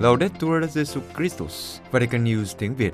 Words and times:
Laudetur 0.00 0.64
Jesu 0.74 1.00
Christus, 1.16 1.78
Vatican 1.90 2.24
News 2.24 2.54
tiếng 2.58 2.74
Việt. 2.74 2.92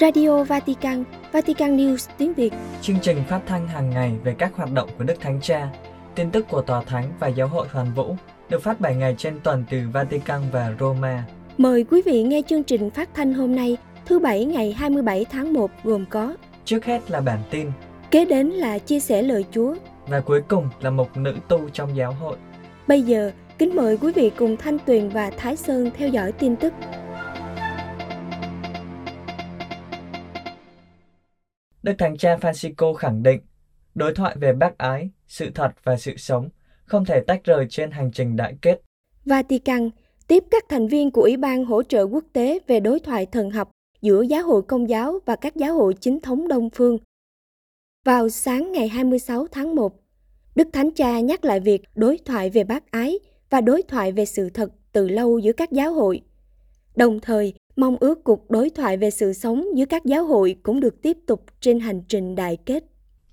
Radio 0.00 0.44
Vatican, 0.44 1.04
Vatican 1.32 1.76
News 1.76 2.08
tiếng 2.18 2.34
Việt. 2.34 2.52
Chương 2.82 3.00
trình 3.02 3.22
phát 3.28 3.40
thanh 3.46 3.68
hàng 3.68 3.90
ngày 3.90 4.12
về 4.24 4.34
các 4.38 4.52
hoạt 4.54 4.72
động 4.72 4.88
của 4.98 5.04
Đức 5.04 5.14
Thánh 5.20 5.40
Cha, 5.42 5.68
tin 6.14 6.30
tức 6.30 6.46
của 6.48 6.62
Tòa 6.62 6.82
Thánh 6.82 7.12
và 7.20 7.28
Giáo 7.28 7.48
hội 7.48 7.68
Hoàn 7.68 7.94
Vũ 7.94 8.16
được 8.48 8.62
phát 8.62 8.80
7 8.80 8.94
ngày 8.94 9.14
trên 9.18 9.40
tuần 9.40 9.64
từ 9.70 9.78
Vatican 9.92 10.42
và 10.52 10.74
Roma. 10.80 11.24
Mời 11.58 11.84
quý 11.84 12.02
vị 12.06 12.22
nghe 12.22 12.42
chương 12.48 12.64
trình 12.64 12.90
phát 12.90 13.08
thanh 13.14 13.34
hôm 13.34 13.56
nay, 13.56 13.76
thứ 14.06 14.18
Bảy 14.18 14.44
ngày 14.44 14.72
27 14.72 15.24
tháng 15.30 15.52
1 15.52 15.70
gồm 15.84 16.04
có 16.10 16.34
Trước 16.64 16.84
hết 16.84 17.10
là 17.10 17.20
bản 17.20 17.38
tin 17.50 17.70
Kế 18.10 18.24
đến 18.24 18.48
là 18.48 18.78
chia 18.78 19.00
sẻ 19.00 19.22
lời 19.22 19.44
Chúa. 19.52 19.74
Và 20.08 20.20
cuối 20.20 20.42
cùng 20.48 20.68
là 20.80 20.90
một 20.90 21.16
nữ 21.16 21.34
tu 21.48 21.68
trong 21.68 21.96
giáo 21.96 22.12
hội. 22.12 22.36
Bây 22.88 23.02
giờ, 23.02 23.32
kính 23.58 23.76
mời 23.76 23.96
quý 23.96 24.12
vị 24.12 24.30
cùng 24.38 24.56
Thanh 24.56 24.78
Tuyền 24.86 25.08
và 25.08 25.30
Thái 25.36 25.56
Sơn 25.56 25.90
theo 25.96 26.08
dõi 26.08 26.32
tin 26.32 26.56
tức. 26.56 26.72
Đức 31.82 31.94
Thánh 31.98 32.16
Cha 32.16 32.36
Francisco 32.36 32.94
khẳng 32.94 33.22
định, 33.22 33.40
đối 33.94 34.14
thoại 34.14 34.36
về 34.40 34.52
bác 34.52 34.78
ái, 34.78 35.10
sự 35.26 35.50
thật 35.54 35.72
và 35.84 35.96
sự 35.96 36.16
sống 36.16 36.48
không 36.84 37.04
thể 37.04 37.20
tách 37.26 37.44
rời 37.44 37.66
trên 37.70 37.90
hành 37.90 38.10
trình 38.14 38.36
đại 38.36 38.54
kết. 38.62 38.80
Vatican 39.24 39.90
tiếp 40.28 40.44
các 40.50 40.64
thành 40.68 40.88
viên 40.88 41.10
của 41.10 41.22
Ủy 41.22 41.36
ban 41.36 41.64
hỗ 41.64 41.82
trợ 41.82 42.02
quốc 42.02 42.24
tế 42.32 42.58
về 42.66 42.80
đối 42.80 43.00
thoại 43.00 43.26
thần 43.26 43.50
học 43.50 43.70
giữa 44.02 44.22
giáo 44.22 44.42
hội 44.42 44.62
công 44.62 44.88
giáo 44.88 45.18
và 45.26 45.36
các 45.36 45.56
giáo 45.56 45.74
hội 45.74 45.94
chính 46.00 46.20
thống 46.20 46.48
đông 46.48 46.70
phương. 46.70 46.98
Vào 48.08 48.28
sáng 48.28 48.72
ngày 48.72 48.88
26 48.88 49.46
tháng 49.52 49.74
1, 49.74 49.92
Đức 50.54 50.68
Thánh 50.72 50.90
Cha 50.90 51.20
nhắc 51.20 51.44
lại 51.44 51.60
việc 51.60 51.82
đối 51.94 52.18
thoại 52.24 52.50
về 52.50 52.64
bác 52.64 52.90
ái 52.90 53.18
và 53.50 53.60
đối 53.60 53.82
thoại 53.82 54.12
về 54.12 54.24
sự 54.24 54.50
thật 54.50 54.70
từ 54.92 55.08
lâu 55.08 55.38
giữa 55.38 55.52
các 55.52 55.72
giáo 55.72 55.92
hội. 55.92 56.20
Đồng 56.96 57.20
thời, 57.20 57.54
mong 57.76 57.96
ước 58.00 58.24
cuộc 58.24 58.50
đối 58.50 58.70
thoại 58.70 58.96
về 58.96 59.10
sự 59.10 59.32
sống 59.32 59.64
giữa 59.74 59.84
các 59.84 60.04
giáo 60.04 60.24
hội 60.24 60.56
cũng 60.62 60.80
được 60.80 61.02
tiếp 61.02 61.16
tục 61.26 61.44
trên 61.60 61.80
hành 61.80 62.02
trình 62.08 62.34
đại 62.34 62.56
kết. 62.66 62.84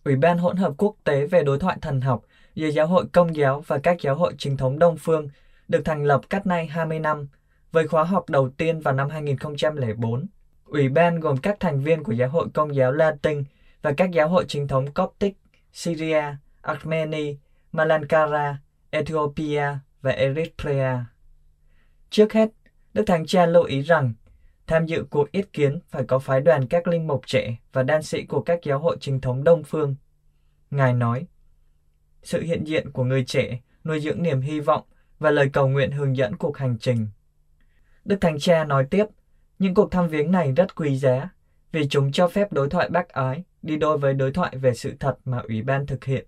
Ủy 0.03 0.16
ban 0.16 0.38
hỗn 0.38 0.58
hợp 0.58 0.73
quốc 0.77 0.95
tế 1.03 1.25
về 1.25 1.44
đối 1.44 1.59
thoại 1.59 1.77
thần 1.81 2.02
học 2.02 2.25
giữa 2.55 2.67
giáo 2.67 2.88
hội 2.88 3.05
công 3.11 3.36
giáo 3.36 3.64
và 3.67 3.77
các 3.77 3.97
giáo 4.02 4.16
hội 4.16 4.33
chính 4.38 4.58
thống 4.58 4.80
đông 4.80 4.97
phương 4.99 5.30
được 5.67 5.81
thành 5.86 6.03
lập 6.03 6.21
cách 6.30 6.47
nay 6.47 6.67
20 6.67 6.99
năm, 6.99 7.27
với 7.71 7.88
khóa 7.88 8.03
học 8.03 8.30
đầu 8.30 8.49
tiên 8.49 8.80
vào 8.80 8.94
năm 8.94 9.09
2004. 9.09 10.25
Ủy 10.66 10.89
ban 10.89 11.19
gồm 11.19 11.38
các 11.38 11.59
thành 11.59 11.83
viên 11.83 12.03
của 12.03 12.11
giáo 12.11 12.30
hội 12.30 12.47
công 12.53 12.75
giáo 12.75 12.92
Latin 12.92 13.44
và 13.86 13.94
các 13.97 14.11
giáo 14.11 14.30
hội 14.30 14.45
chính 14.47 14.67
thống 14.67 14.94
Coptic, 14.94 15.38
Syria, 15.73 16.23
Armenia, 16.61 17.36
Malankara, 17.72 18.58
Ethiopia 18.89 19.77
và 20.02 20.11
Eritrea. 20.11 21.05
Trước 22.09 22.33
hết, 22.33 22.50
Đức 22.94 23.03
Thánh 23.08 23.25
Cha 23.25 23.45
lưu 23.45 23.64
ý 23.64 23.81
rằng 23.81 24.14
tham 24.67 24.86
dự 24.86 25.05
cuộc 25.09 25.31
ý 25.31 25.42
kiến 25.53 25.80
phải 25.89 26.03
có 26.03 26.19
phái 26.19 26.42
đoàn 26.42 26.67
các 26.67 26.88
linh 26.88 27.08
mục 27.08 27.22
trẻ 27.27 27.55
và 27.73 27.83
đan 27.83 28.03
sĩ 28.03 28.23
của 28.25 28.42
các 28.42 28.59
giáo 28.64 28.80
hội 28.80 28.97
chính 29.00 29.22
thống 29.22 29.44
đông 29.44 29.64
phương. 29.64 29.95
Ngài 30.72 30.94
nói, 30.94 31.27
sự 32.23 32.42
hiện 32.42 32.64
diện 32.64 32.92
của 32.92 33.03
người 33.03 33.23
trẻ 33.23 33.59
nuôi 33.83 33.99
dưỡng 33.99 34.23
niềm 34.23 34.42
hy 34.42 34.59
vọng 34.59 34.83
và 35.20 35.31
lời 35.31 35.49
cầu 35.53 35.67
nguyện 35.67 35.92
hướng 35.92 36.17
dẫn 36.17 36.36
cuộc 36.36 36.58
hành 36.58 36.77
trình. 36.77 37.08
Đức 38.05 38.17
Thánh 38.22 38.39
Cha 38.39 38.64
nói 38.64 38.88
tiếp, 38.89 39.05
những 39.59 39.73
cuộc 39.73 39.92
thăm 39.92 40.08
viếng 40.08 40.31
này 40.31 40.52
rất 40.52 40.75
quý 40.75 40.95
giá 40.95 41.30
vì 41.72 41.88
chúng 41.88 42.11
cho 42.11 42.27
phép 42.27 42.53
đối 42.53 42.70
thoại 42.70 42.89
bác 42.89 43.09
ái 43.09 43.44
đi 43.66 43.77
đôi 43.77 43.97
với 43.97 44.13
đối 44.13 44.31
thoại 44.31 44.58
về 44.58 44.73
sự 44.73 44.94
thật 44.99 45.17
mà 45.25 45.38
Ủy 45.47 45.61
ban 45.61 45.85
thực 45.85 46.03
hiện. 46.03 46.25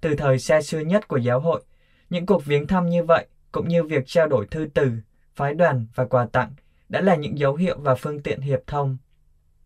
Từ 0.00 0.14
thời 0.14 0.38
xa 0.38 0.62
xưa 0.62 0.80
nhất 0.80 1.08
của 1.08 1.16
giáo 1.16 1.40
hội, 1.40 1.62
những 2.10 2.26
cuộc 2.26 2.44
viếng 2.44 2.66
thăm 2.66 2.88
như 2.88 3.04
vậy 3.04 3.26
cũng 3.52 3.68
như 3.68 3.82
việc 3.82 4.04
trao 4.06 4.26
đổi 4.26 4.46
thư 4.46 4.66
từ, 4.74 4.90
phái 5.34 5.54
đoàn 5.54 5.86
và 5.94 6.04
quà 6.04 6.26
tặng 6.32 6.52
đã 6.88 7.00
là 7.00 7.14
những 7.14 7.38
dấu 7.38 7.54
hiệu 7.54 7.78
và 7.78 7.94
phương 7.94 8.22
tiện 8.22 8.40
hiệp 8.40 8.60
thông. 8.66 8.96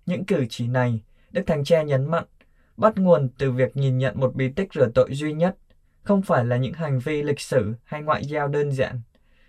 Những 0.07 0.25
cử 0.25 0.47
chỉ 0.51 0.67
này, 0.67 1.01
Đức 1.31 1.43
Thánh 1.47 1.65
Cha 1.65 1.83
nhấn 1.83 2.11
mạnh, 2.11 2.25
bắt 2.77 2.99
nguồn 2.99 3.29
từ 3.39 3.53
việc 3.53 3.77
nhìn 3.77 3.99
nhận 3.99 4.21
một 4.21 4.35
bí 4.35 4.49
tích 4.49 4.73
rửa 4.75 4.89
tội 4.95 5.15
duy 5.15 5.33
nhất, 5.33 5.57
không 6.03 6.23
phải 6.23 6.45
là 6.45 6.57
những 6.57 6.73
hành 6.73 6.99
vi 6.99 7.23
lịch 7.23 7.41
sử 7.41 7.75
hay 7.85 8.03
ngoại 8.03 8.25
giao 8.25 8.49
đơn 8.49 8.73
giản, 8.73 9.01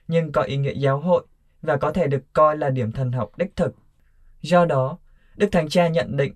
nhưng 0.08 0.32
có 0.32 0.42
ý 0.42 0.58
nghĩa 0.58 0.74
giáo 0.74 1.00
hội 1.00 1.26
và 1.62 1.78
có 1.78 1.92
thể 1.92 2.08
được 2.08 2.34
coi 2.34 2.58
là 2.58 2.70
điểm 2.70 2.92
thần 2.92 3.12
học 3.12 3.32
đích 3.38 3.56
thực. 3.56 3.76
Do 4.42 4.66
đó, 4.66 4.98
Đức 5.36 5.48
Thánh 5.52 5.70
Cha 5.70 5.88
nhận 5.88 6.18
định, 6.18 6.34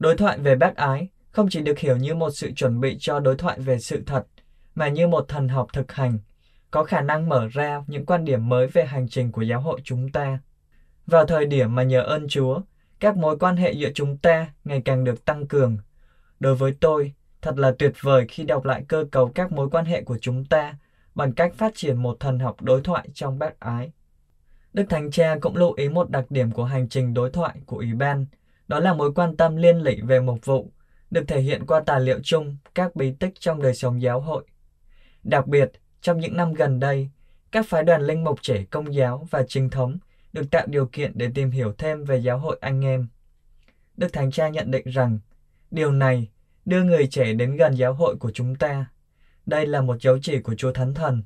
đối 0.00 0.16
thoại 0.16 0.38
về 0.38 0.54
bác 0.54 0.76
ái 0.76 1.08
không 1.30 1.48
chỉ 1.50 1.60
được 1.60 1.78
hiểu 1.78 1.96
như 1.96 2.14
một 2.14 2.30
sự 2.30 2.52
chuẩn 2.52 2.80
bị 2.80 2.96
cho 3.00 3.20
đối 3.20 3.36
thoại 3.36 3.58
về 3.60 3.78
sự 3.78 4.02
thật, 4.06 4.26
mà 4.74 4.88
như 4.88 5.06
một 5.06 5.28
thần 5.28 5.48
học 5.48 5.68
thực 5.72 5.92
hành, 5.92 6.18
có 6.70 6.84
khả 6.84 7.00
năng 7.00 7.28
mở 7.28 7.48
ra 7.52 7.82
những 7.86 8.06
quan 8.06 8.24
điểm 8.24 8.48
mới 8.48 8.66
về 8.66 8.84
hành 8.84 9.08
trình 9.08 9.32
của 9.32 9.42
giáo 9.42 9.60
hội 9.60 9.80
chúng 9.84 10.08
ta. 10.08 10.38
Vào 11.06 11.26
thời 11.26 11.46
điểm 11.46 11.74
mà 11.74 11.82
nhờ 11.82 12.02
ơn 12.02 12.28
Chúa, 12.28 12.60
các 13.00 13.16
mối 13.16 13.38
quan 13.38 13.56
hệ 13.56 13.72
giữa 13.72 13.90
chúng 13.94 14.16
ta 14.16 14.48
ngày 14.64 14.82
càng 14.84 15.04
được 15.04 15.24
tăng 15.24 15.46
cường. 15.46 15.78
Đối 16.40 16.54
với 16.54 16.72
tôi, 16.80 17.12
thật 17.42 17.58
là 17.58 17.72
tuyệt 17.78 17.92
vời 18.00 18.26
khi 18.28 18.44
đọc 18.44 18.64
lại 18.64 18.84
cơ 18.88 19.04
cấu 19.10 19.28
các 19.28 19.52
mối 19.52 19.70
quan 19.70 19.84
hệ 19.84 20.02
của 20.02 20.18
chúng 20.18 20.44
ta 20.44 20.74
bằng 21.14 21.32
cách 21.32 21.54
phát 21.54 21.72
triển 21.74 21.96
một 21.96 22.16
thần 22.20 22.38
học 22.38 22.62
đối 22.62 22.80
thoại 22.80 23.08
trong 23.14 23.38
bác 23.38 23.60
ái. 23.60 23.92
Đức 24.72 24.84
Thánh 24.88 25.10
Cha 25.10 25.36
cũng 25.40 25.56
lưu 25.56 25.72
ý 25.72 25.88
một 25.88 26.10
đặc 26.10 26.24
điểm 26.30 26.50
của 26.50 26.64
hành 26.64 26.88
trình 26.88 27.14
đối 27.14 27.30
thoại 27.30 27.56
của 27.66 27.76
Ủy 27.76 27.94
ban, 27.94 28.26
đó 28.70 28.80
là 28.80 28.92
mối 28.92 29.12
quan 29.12 29.36
tâm 29.36 29.56
liên 29.56 29.82
lỉ 29.82 30.00
về 30.00 30.20
mục 30.20 30.44
vụ, 30.44 30.72
được 31.10 31.24
thể 31.28 31.40
hiện 31.40 31.66
qua 31.66 31.80
tài 31.86 32.00
liệu 32.00 32.20
chung 32.22 32.56
các 32.74 32.96
bí 32.96 33.12
tích 33.12 33.34
trong 33.40 33.62
đời 33.62 33.74
sống 33.74 34.02
giáo 34.02 34.20
hội. 34.20 34.44
Đặc 35.22 35.46
biệt, 35.46 35.70
trong 36.00 36.20
những 36.20 36.36
năm 36.36 36.52
gần 36.52 36.80
đây, 36.80 37.10
các 37.52 37.66
phái 37.68 37.82
đoàn 37.82 38.02
linh 38.02 38.24
mục 38.24 38.42
trẻ 38.42 38.64
công 38.70 38.94
giáo 38.94 39.26
và 39.30 39.42
chính 39.48 39.70
thống 39.70 39.98
được 40.32 40.50
tạo 40.50 40.66
điều 40.66 40.86
kiện 40.86 41.12
để 41.14 41.30
tìm 41.34 41.50
hiểu 41.50 41.72
thêm 41.78 42.04
về 42.04 42.16
giáo 42.16 42.38
hội 42.38 42.58
anh 42.60 42.84
em. 42.84 43.08
Đức 43.96 44.12
Thánh 44.12 44.30
Cha 44.30 44.48
nhận 44.48 44.70
định 44.70 44.86
rằng, 44.86 45.18
điều 45.70 45.92
này 45.92 46.28
đưa 46.64 46.82
người 46.82 47.06
trẻ 47.06 47.32
đến 47.32 47.56
gần 47.56 47.74
giáo 47.74 47.94
hội 47.94 48.16
của 48.16 48.30
chúng 48.30 48.54
ta. 48.54 48.86
Đây 49.46 49.66
là 49.66 49.80
một 49.80 49.96
dấu 50.00 50.18
chỉ 50.22 50.40
của 50.40 50.54
Chúa 50.54 50.72
Thánh 50.72 50.94
Thần, 50.94 51.22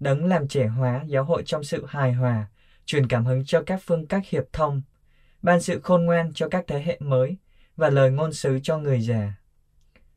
đấng 0.00 0.26
làm 0.26 0.48
trẻ 0.48 0.66
hóa 0.66 1.04
giáo 1.06 1.24
hội 1.24 1.42
trong 1.46 1.64
sự 1.64 1.86
hài 1.88 2.12
hòa, 2.12 2.46
truyền 2.86 3.06
cảm 3.06 3.24
hứng 3.24 3.44
cho 3.44 3.62
các 3.62 3.80
phương 3.84 4.06
cách 4.06 4.22
hiệp 4.28 4.44
thông, 4.52 4.82
ban 5.42 5.60
sự 5.60 5.80
khôn 5.80 6.04
ngoan 6.04 6.32
cho 6.34 6.48
các 6.48 6.64
thế 6.66 6.82
hệ 6.82 6.98
mới 7.00 7.36
và 7.76 7.90
lời 7.90 8.10
ngôn 8.10 8.32
sứ 8.32 8.58
cho 8.62 8.78
người 8.78 9.00
già. 9.00 9.32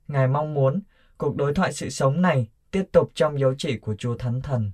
Ngài 0.07 0.27
mong 0.27 0.53
muốn 0.53 0.81
cuộc 1.17 1.35
đối 1.35 1.53
thoại 1.53 1.73
sự 1.73 1.89
sống 1.89 2.21
này 2.21 2.47
tiếp 2.71 2.83
tục 2.91 3.11
trong 3.15 3.39
dấu 3.39 3.53
chỉ 3.57 3.77
của 3.77 3.95
Chúa 3.95 4.17
Thánh 4.17 4.41
Thần. 4.41 4.71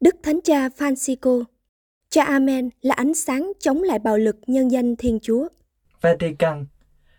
Đức 0.00 0.16
Thánh 0.22 0.40
Cha 0.44 0.68
Francisco 0.68 1.44
Cha 2.10 2.24
Amen 2.24 2.70
là 2.82 2.94
ánh 2.94 3.14
sáng 3.14 3.52
chống 3.60 3.82
lại 3.82 3.98
bạo 3.98 4.18
lực 4.18 4.36
nhân 4.46 4.70
danh 4.70 4.96
Thiên 4.96 5.18
Chúa. 5.22 5.48
Vatican 6.00 6.66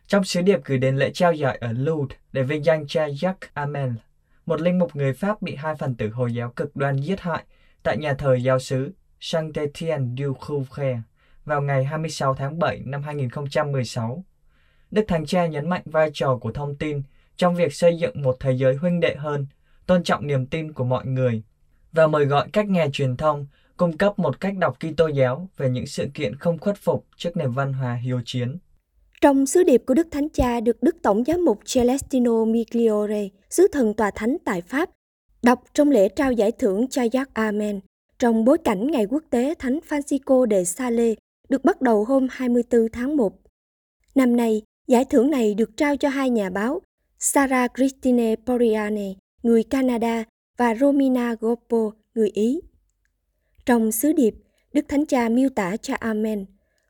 Trong 0.08 0.24
sứ 0.24 0.42
điệp 0.42 0.60
gửi 0.66 0.78
đến 0.78 0.98
lễ 0.98 1.12
trao 1.14 1.34
giải 1.34 1.58
ở 1.62 1.72
Lourdes 1.72 2.18
để 2.32 2.44
vinh 2.44 2.66
danh 2.66 2.88
cha 2.88 3.08
Jacques 3.08 3.48
Amel, 3.54 3.90
một 4.46 4.62
linh 4.62 4.80
mục 4.80 4.96
người 4.96 5.14
Pháp 5.14 5.42
bị 5.42 5.56
hai 5.56 5.76
phần 5.76 5.96
tử 5.96 6.10
Hồi 6.10 6.34
giáo 6.34 6.52
cực 6.56 6.76
đoan 6.76 6.98
giết 6.98 7.22
hại 7.22 7.44
tại 7.84 7.98
nhà 7.98 8.14
thờ 8.14 8.36
giáo 8.36 8.60
sứ 8.60 8.92
Saint-Étienne 9.22 10.16
du 10.18 10.34
Couvre 10.34 11.02
vào 11.46 11.62
ngày 11.62 11.84
26 11.84 12.36
tháng 12.36 12.60
7 12.60 12.82
năm 12.86 13.04
2016. 13.04 14.24
Đức 14.92 15.06
Thánh 15.08 15.26
Cha 15.26 15.46
nhấn 15.46 15.70
mạnh 15.70 15.82
vai 15.86 16.10
trò 16.14 16.38
của 16.42 16.52
thông 16.52 16.76
tin 16.76 17.02
trong 17.38 17.56
việc 17.56 17.74
xây 17.74 17.98
dựng 17.98 18.22
một 18.22 18.38
thế 18.40 18.52
giới 18.52 18.76
huynh 18.76 19.00
đệ 19.00 19.16
hơn, 19.16 19.48
tôn 19.86 20.04
trọng 20.04 20.28
niềm 20.28 20.46
tin 20.46 20.74
của 20.74 20.84
mọi 20.84 21.06
người 21.06 21.44
và 21.92 22.08
mời 22.08 22.26
gọi 22.26 22.48
các 22.54 22.70
nhà 22.70 22.88
truyền 22.94 23.18
thông 23.18 23.48
cung 23.78 23.98
cấp 23.98 24.20
một 24.20 24.40
cách 24.40 24.58
đọc 24.58 24.78
Kitô 24.80 25.08
giáo 25.08 25.48
về 25.58 25.70
những 25.70 25.86
sự 25.86 26.08
kiện 26.14 26.36
không 26.36 26.60
khuất 26.60 26.78
phục 26.78 27.06
trước 27.18 27.38
nền 27.38 27.52
văn 27.52 27.74
hóa 27.74 27.94
hiếu 27.94 28.22
chiến. 28.26 28.58
Trong 29.22 29.46
sứ 29.46 29.64
điệp 29.64 29.84
của 29.86 29.94
Đức 29.94 30.08
Thánh 30.12 30.30
Cha 30.30 30.60
được 30.60 30.84
Đức 30.84 30.96
Tổng 31.02 31.24
giám 31.24 31.46
mục 31.46 31.60
Celestino 31.74 32.46
Migliore, 32.46 33.28
sứ 33.50 33.68
thần 33.74 33.94
tòa 33.94 34.12
thánh 34.16 34.38
tại 34.46 34.62
Pháp, 34.62 34.90
đọc 35.44 35.64
trong 35.74 35.90
lễ 35.90 36.10
trao 36.10 36.32
giải 36.32 36.52
thưởng 36.52 36.88
cho 36.88 37.02
Jacques 37.02 37.26
Amen 37.34 37.80
trong 38.22 38.46
bối 38.46 38.58
cảnh 38.58 38.88
Ngày 38.92 39.06
Quốc 39.06 39.24
tế 39.30 39.54
Thánh 39.60 39.80
Francisco 39.90 40.50
de 40.50 40.64
Sales 40.64 41.18
được 41.50 41.64
bắt 41.64 41.82
đầu 41.82 42.06
hôm 42.06 42.28
24 42.32 42.90
tháng 42.94 43.18
1. 43.18 43.34
Năm 44.16 44.36
nay, 44.36 44.62
giải 44.88 45.06
thưởng 45.06 45.30
này 45.32 45.54
được 45.54 45.78
trao 45.78 45.98
cho 45.98 46.10
hai 46.10 46.30
nhà 46.30 46.50
báo 46.50 46.82
Sarah 47.20 47.72
Christine 47.76 48.36
Poriane, 48.46 49.14
người 49.44 49.64
Canada, 49.64 50.24
và 50.58 50.76
Romina 50.76 51.36
Gopo 51.40 51.92
người 52.16 52.30
Ý. 52.30 52.62
Trong 53.66 53.92
sứ 53.92 54.14
điệp, 54.14 54.36
Đức 54.74 54.86
Thánh 54.88 55.06
Cha 55.06 55.30
miêu 55.30 55.50
tả 55.50 55.78
cha 55.78 55.96
Amen, 55.96 56.46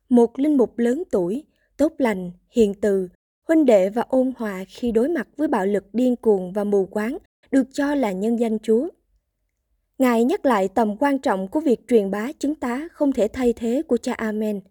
một 0.10 0.39
linh 0.39 0.57
mục 0.57 0.80
lớn 0.80 1.04
tuổi, 1.12 1.44
tốt 1.78 1.94
lành, 1.98 2.31
hiền 2.50 2.74
từ, 2.74 3.10
huynh 3.48 3.66
đệ 3.66 3.89
và 3.89 4.01
ôn 4.01 4.33
hòa 4.38 4.63
khi 4.68 4.92
đối 4.92 5.10
mặt 5.10 5.28
với 5.38 5.48
bạo 5.48 5.66
lực 5.66 5.83
điên 5.94 6.16
cuồng 6.16 6.54
và 6.54 6.63
mù 6.63 6.86
quáng 6.86 7.18
được 7.51 7.68
cho 7.74 7.95
là 7.95 8.12
nhân 8.12 8.39
danh 8.39 8.60
Chúa. 8.60 8.88
Ngài 10.01 10.24
nhắc 10.24 10.45
lại 10.45 10.68
tầm 10.68 10.95
quan 11.00 11.19
trọng 11.19 11.48
của 11.48 11.59
việc 11.59 11.88
truyền 11.88 12.12
bá 12.12 12.31
chứng 12.39 12.56
tá 12.56 12.88
không 12.92 13.12
thể 13.12 13.27
thay 13.27 13.53
thế 13.53 13.81
của 13.88 13.98
cha 13.98 14.13
Amen, 14.13 14.62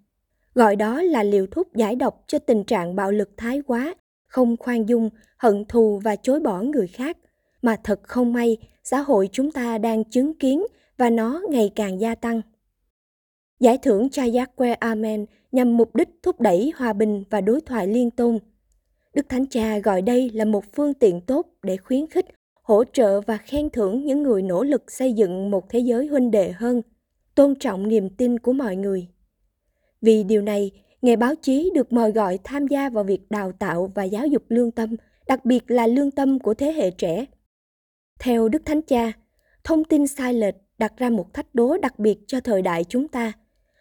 gọi 0.55 0.77
đó 0.77 1.03
là 1.03 1.23
liều 1.23 1.47
thuốc 1.47 1.75
giải 1.75 1.97
độc 1.97 2.25
cho 2.27 2.38
tình 2.38 2.65
trạng 2.65 2.97
bạo 2.97 3.12
lực 3.12 3.31
thái 3.37 3.62
quá 3.67 3.94
không 4.27 4.56
khoan 4.56 4.88
dung, 4.88 5.11
hận 5.38 5.65
thù 5.65 6.00
và 6.05 6.17
chối 6.17 6.41
bỏ 6.41 6.62
người 6.62 6.87
khác, 6.87 7.17
mà 7.62 7.77
thật 7.85 8.00
không 8.03 8.32
may, 8.32 8.56
xã 8.85 9.00
hội 9.00 9.29
chúng 9.32 9.53
ta 9.53 9.79
đang 9.79 10.05
chứng 10.05 10.38
kiến 10.38 10.62
và 10.99 11.11
nó 11.11 11.43
ngày 11.50 11.71
càng 11.75 12.00
gia 12.00 12.15
tăng. 12.15 12.43
Giải 13.61 13.79
thưởng 13.79 14.11
Cha 14.11 14.25
Yahweh 14.25 14.76
Amen 14.81 15.26
nhằm 15.53 15.76
mục 15.76 15.97
đích 15.97 16.09
thúc 16.23 16.41
đẩy 16.41 16.73
hòa 16.76 16.93
bình 16.93 17.25
và 17.31 17.41
đối 17.41 17.61
thoại 17.61 17.87
liên 17.87 18.11
tôn. 18.11 18.38
Đức 19.15 19.29
Thánh 19.29 19.47
Cha 19.47 19.79
gọi 19.79 20.03
đây 20.03 20.31
là 20.35 20.44
một 20.44 20.65
phương 20.73 20.94
tiện 20.94 21.21
tốt 21.21 21.47
để 21.62 21.76
khuyến 21.76 22.06
khích, 22.06 22.26
hỗ 22.62 22.85
trợ 22.93 23.21
và 23.21 23.37
khen 23.37 23.71
thưởng 23.71 24.05
những 24.05 24.23
người 24.23 24.43
nỗ 24.43 24.65
lực 24.65 24.91
xây 24.91 25.12
dựng 25.12 25.51
một 25.51 25.69
thế 25.69 25.79
giới 25.79 26.07
huynh 26.07 26.31
đệ 26.31 26.53
hơn, 26.53 26.83
tôn 27.35 27.55
trọng 27.55 27.89
niềm 27.89 28.11
tin 28.11 28.39
của 28.39 28.53
mọi 28.53 28.77
người. 28.77 29.09
Vì 30.03 30.25
điều 30.25 30.43
này, 30.43 30.71
nghề 31.03 31.17
báo 31.17 31.35
chí 31.35 31.71
được 31.75 31.93
mời 31.93 32.12
gọi 32.12 32.39
tham 32.45 32.67
gia 32.67 32.89
vào 32.89 33.05
việc 33.05 33.31
đào 33.31 33.53
tạo 33.53 33.93
và 33.95 34.05
giáo 34.05 34.27
dục 34.27 34.43
lương 34.49 34.71
tâm, 34.71 34.97
đặc 35.27 35.45
biệt 35.45 35.71
là 35.71 35.87
lương 35.87 36.11
tâm 36.11 36.39
của 36.39 36.55
thế 36.55 36.73
hệ 36.73 36.91
trẻ. 36.91 37.27
Theo 38.19 38.49
Đức 38.49 38.62
Thánh 38.65 38.83
Cha, 38.83 39.12
thông 39.65 39.85
tin 39.85 40.07
sai 40.07 40.35
lệch 40.35 40.55
đặt 40.79 40.93
ra 40.97 41.11
một 41.11 41.35
thách 41.35 41.55
đố 41.55 41.77
đặc 41.83 41.99
biệt 41.99 42.19
cho 42.27 42.41
thời 42.41 42.62
đại 42.62 42.85
chúng 42.85 43.09
ta, 43.09 43.33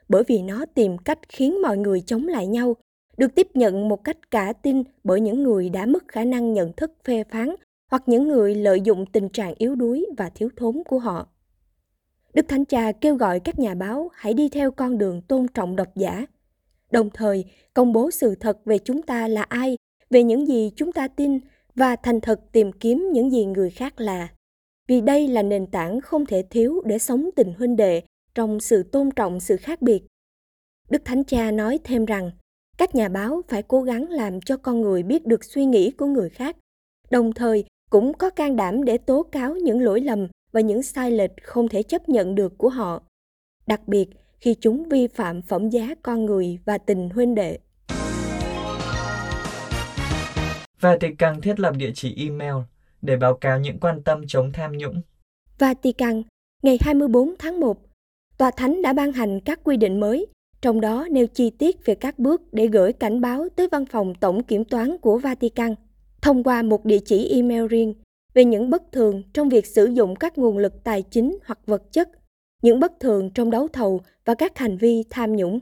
bởi 0.09 0.23
vì 0.27 0.41
nó 0.41 0.65
tìm 0.65 0.97
cách 0.97 1.19
khiến 1.29 1.61
mọi 1.61 1.77
người 1.77 2.01
chống 2.01 2.27
lại 2.27 2.47
nhau, 2.47 2.75
được 3.17 3.35
tiếp 3.35 3.47
nhận 3.53 3.89
một 3.89 4.03
cách 4.03 4.31
cả 4.31 4.53
tin 4.53 4.83
bởi 5.03 5.21
những 5.21 5.43
người 5.43 5.69
đã 5.69 5.85
mất 5.85 6.07
khả 6.07 6.23
năng 6.23 6.53
nhận 6.53 6.73
thức 6.73 6.91
phê 7.03 7.23
phán 7.31 7.55
hoặc 7.89 8.03
những 8.05 8.27
người 8.27 8.55
lợi 8.55 8.81
dụng 8.81 9.05
tình 9.05 9.29
trạng 9.29 9.53
yếu 9.57 9.75
đuối 9.75 10.05
và 10.17 10.29
thiếu 10.29 10.49
thốn 10.55 10.81
của 10.85 10.99
họ. 10.99 11.27
Đức 12.33 12.45
Thánh 12.47 12.65
Cha 12.65 12.91
kêu 12.91 13.15
gọi 13.15 13.39
các 13.39 13.59
nhà 13.59 13.75
báo 13.75 14.09
hãy 14.13 14.33
đi 14.33 14.49
theo 14.49 14.71
con 14.71 14.97
đường 14.97 15.21
tôn 15.21 15.47
trọng 15.47 15.75
độc 15.75 15.87
giả, 15.95 16.25
đồng 16.91 17.09
thời 17.09 17.45
công 17.73 17.93
bố 17.93 18.11
sự 18.11 18.35
thật 18.35 18.57
về 18.65 18.77
chúng 18.77 19.01
ta 19.01 19.27
là 19.27 19.41
ai, 19.41 19.77
về 20.09 20.23
những 20.23 20.47
gì 20.47 20.71
chúng 20.75 20.91
ta 20.91 21.07
tin 21.07 21.39
và 21.75 21.95
thành 21.95 22.21
thật 22.21 22.41
tìm 22.51 22.71
kiếm 22.71 23.09
những 23.13 23.31
gì 23.31 23.45
người 23.45 23.69
khác 23.69 23.99
là. 23.99 24.27
Vì 24.87 25.01
đây 25.01 25.27
là 25.27 25.43
nền 25.43 25.67
tảng 25.67 26.01
không 26.01 26.25
thể 26.25 26.43
thiếu 26.49 26.81
để 26.85 26.97
sống 26.97 27.29
tình 27.35 27.53
huynh 27.53 27.75
đệ 27.75 28.01
trong 28.35 28.59
sự 28.59 28.83
tôn 28.83 29.11
trọng 29.11 29.39
sự 29.39 29.57
khác 29.57 29.81
biệt. 29.81 30.03
Đức 30.89 31.01
Thánh 31.05 31.23
Cha 31.23 31.51
nói 31.51 31.79
thêm 31.83 32.05
rằng, 32.05 32.31
các 32.77 32.95
nhà 32.95 33.09
báo 33.09 33.41
phải 33.47 33.63
cố 33.63 33.81
gắng 33.81 34.09
làm 34.09 34.41
cho 34.41 34.57
con 34.57 34.81
người 34.81 35.03
biết 35.03 35.25
được 35.25 35.43
suy 35.43 35.65
nghĩ 35.65 35.91
của 35.91 36.05
người 36.05 36.29
khác, 36.29 36.57
đồng 37.11 37.33
thời 37.33 37.65
cũng 37.89 38.13
có 38.13 38.29
can 38.29 38.55
đảm 38.55 38.83
để 38.83 38.97
tố 38.97 39.23
cáo 39.23 39.55
những 39.55 39.81
lỗi 39.81 40.01
lầm 40.01 40.27
và 40.51 40.61
những 40.61 40.83
sai 40.83 41.11
lệch 41.11 41.31
không 41.43 41.67
thể 41.67 41.83
chấp 41.83 42.09
nhận 42.09 42.35
được 42.35 42.57
của 42.57 42.69
họ, 42.69 43.03
đặc 43.67 43.87
biệt 43.87 44.09
khi 44.39 44.55
chúng 44.61 44.89
vi 44.89 45.07
phạm 45.07 45.41
phẩm 45.41 45.69
giá 45.69 45.95
con 46.03 46.25
người 46.25 46.59
và 46.65 46.77
tình 46.77 47.09
huynh 47.09 47.35
đệ. 47.35 47.57
Vatican 50.79 51.41
thiết 51.41 51.59
lập 51.59 51.73
địa 51.77 51.91
chỉ 51.95 52.15
email 52.17 52.55
để 53.01 53.17
báo 53.17 53.33
cáo 53.33 53.59
những 53.59 53.79
quan 53.79 54.03
tâm 54.03 54.21
chống 54.27 54.51
tham 54.53 54.77
nhũng. 54.77 55.01
Vatican, 55.59 56.23
ngày 56.63 56.77
24 56.81 57.35
tháng 57.39 57.59
1, 57.59 57.77
Tòa 58.37 58.51
Thánh 58.51 58.81
đã 58.81 58.93
ban 58.93 59.11
hành 59.11 59.39
các 59.39 59.59
quy 59.63 59.77
định 59.77 59.99
mới, 59.99 60.27
trong 60.61 60.81
đó 60.81 61.07
nêu 61.11 61.27
chi 61.27 61.49
tiết 61.49 61.85
về 61.85 61.95
các 61.95 62.19
bước 62.19 62.41
để 62.53 62.67
gửi 62.67 62.93
cảnh 62.93 63.21
báo 63.21 63.47
tới 63.55 63.67
văn 63.71 63.85
phòng 63.85 64.15
tổng 64.15 64.43
kiểm 64.43 64.65
toán 64.65 64.97
của 64.97 65.17
Vatican 65.17 65.75
thông 66.21 66.43
qua 66.43 66.61
một 66.61 66.85
địa 66.85 66.99
chỉ 67.05 67.29
email 67.29 67.67
riêng 67.67 67.93
về 68.33 68.45
những 68.45 68.69
bất 68.69 68.83
thường 68.91 69.23
trong 69.33 69.49
việc 69.49 69.65
sử 69.65 69.85
dụng 69.85 70.15
các 70.15 70.37
nguồn 70.37 70.57
lực 70.57 70.83
tài 70.83 71.03
chính 71.11 71.37
hoặc 71.45 71.59
vật 71.65 71.83
chất, 71.91 72.09
những 72.61 72.79
bất 72.79 72.91
thường 72.99 73.29
trong 73.33 73.51
đấu 73.51 73.67
thầu 73.73 74.01
và 74.25 74.35
các 74.35 74.57
hành 74.57 74.77
vi 74.77 75.03
tham 75.09 75.35
nhũng. 75.35 75.59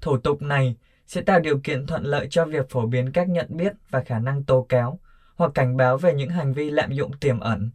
Thủ 0.00 0.18
tục 0.18 0.42
này 0.42 0.76
sẽ 1.06 1.20
tạo 1.20 1.40
điều 1.40 1.60
kiện 1.64 1.86
thuận 1.86 2.04
lợi 2.04 2.26
cho 2.30 2.44
việc 2.44 2.70
phổ 2.70 2.86
biến 2.86 3.12
các 3.12 3.28
nhận 3.28 3.46
biết 3.50 3.72
và 3.90 4.02
khả 4.02 4.18
năng 4.18 4.44
tố 4.44 4.66
cáo 4.68 4.98
hoặc 5.34 5.50
cảnh 5.54 5.76
báo 5.76 5.96
về 5.96 6.14
những 6.14 6.30
hành 6.30 6.52
vi 6.52 6.70
lạm 6.70 6.92
dụng 6.92 7.10
tiềm 7.20 7.40
ẩn, 7.40 7.70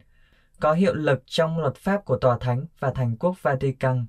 có 0.60 0.72
hiệu 0.72 0.94
lực 0.94 1.22
trong 1.26 1.58
luật 1.58 1.74
pháp 1.74 2.04
của 2.04 2.16
Tòa 2.16 2.38
Thánh 2.38 2.66
và 2.78 2.90
Thành 2.90 3.16
quốc 3.16 3.42
Vatican. 3.42 4.06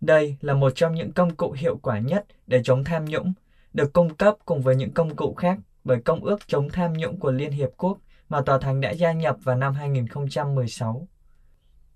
Đây 0.00 0.36
là 0.40 0.54
một 0.54 0.72
trong 0.74 0.94
những 0.94 1.12
công 1.12 1.34
cụ 1.34 1.52
hiệu 1.52 1.78
quả 1.82 1.98
nhất 1.98 2.26
để 2.46 2.60
chống 2.64 2.84
tham 2.84 3.04
nhũng, 3.04 3.32
được 3.72 3.92
cung 3.92 4.14
cấp 4.14 4.34
cùng 4.44 4.62
với 4.62 4.76
những 4.76 4.92
công 4.92 5.16
cụ 5.16 5.34
khác 5.34 5.58
bởi 5.84 6.00
Công 6.00 6.24
ước 6.24 6.48
chống 6.48 6.68
tham 6.70 6.92
nhũng 6.92 7.20
của 7.20 7.30
Liên 7.30 7.50
Hiệp 7.50 7.70
Quốc 7.76 7.98
mà 8.28 8.40
Tòa 8.40 8.58
Thánh 8.58 8.80
đã 8.80 8.90
gia 8.90 9.12
nhập 9.12 9.36
vào 9.42 9.56
năm 9.56 9.74
2016. 9.74 11.08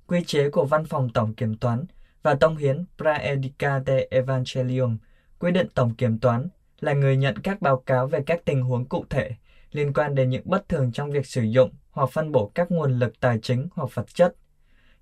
Quy 0.06 0.24
chế 0.24 0.50
của 0.50 0.64
Văn 0.64 0.84
phòng 0.84 1.08
Tổng 1.14 1.34
Kiểm 1.34 1.56
toán 1.56 1.84
và 2.22 2.34
Tông 2.34 2.56
hiến 2.56 2.84
Praedicate 2.98 4.06
Evangelium 4.10 4.98
quy 5.38 5.50
định 5.50 5.66
Tổng 5.74 5.94
Kiểm 5.94 6.18
toán 6.18 6.48
là 6.80 6.92
người 6.92 7.16
nhận 7.16 7.38
các 7.38 7.62
báo 7.62 7.76
cáo 7.86 8.06
về 8.06 8.22
các 8.26 8.44
tình 8.44 8.62
huống 8.62 8.84
cụ 8.84 9.04
thể 9.10 9.30
liên 9.72 9.92
quan 9.92 10.14
đến 10.14 10.30
những 10.30 10.42
bất 10.44 10.68
thường 10.68 10.92
trong 10.92 11.10
việc 11.10 11.26
sử 11.26 11.42
dụng 11.42 11.70
hoặc 11.90 12.10
phân 12.10 12.32
bổ 12.32 12.50
các 12.54 12.70
nguồn 12.70 12.98
lực 12.98 13.20
tài 13.20 13.38
chính 13.42 13.68
hoặc 13.72 13.94
vật 13.94 14.14
chất, 14.14 14.34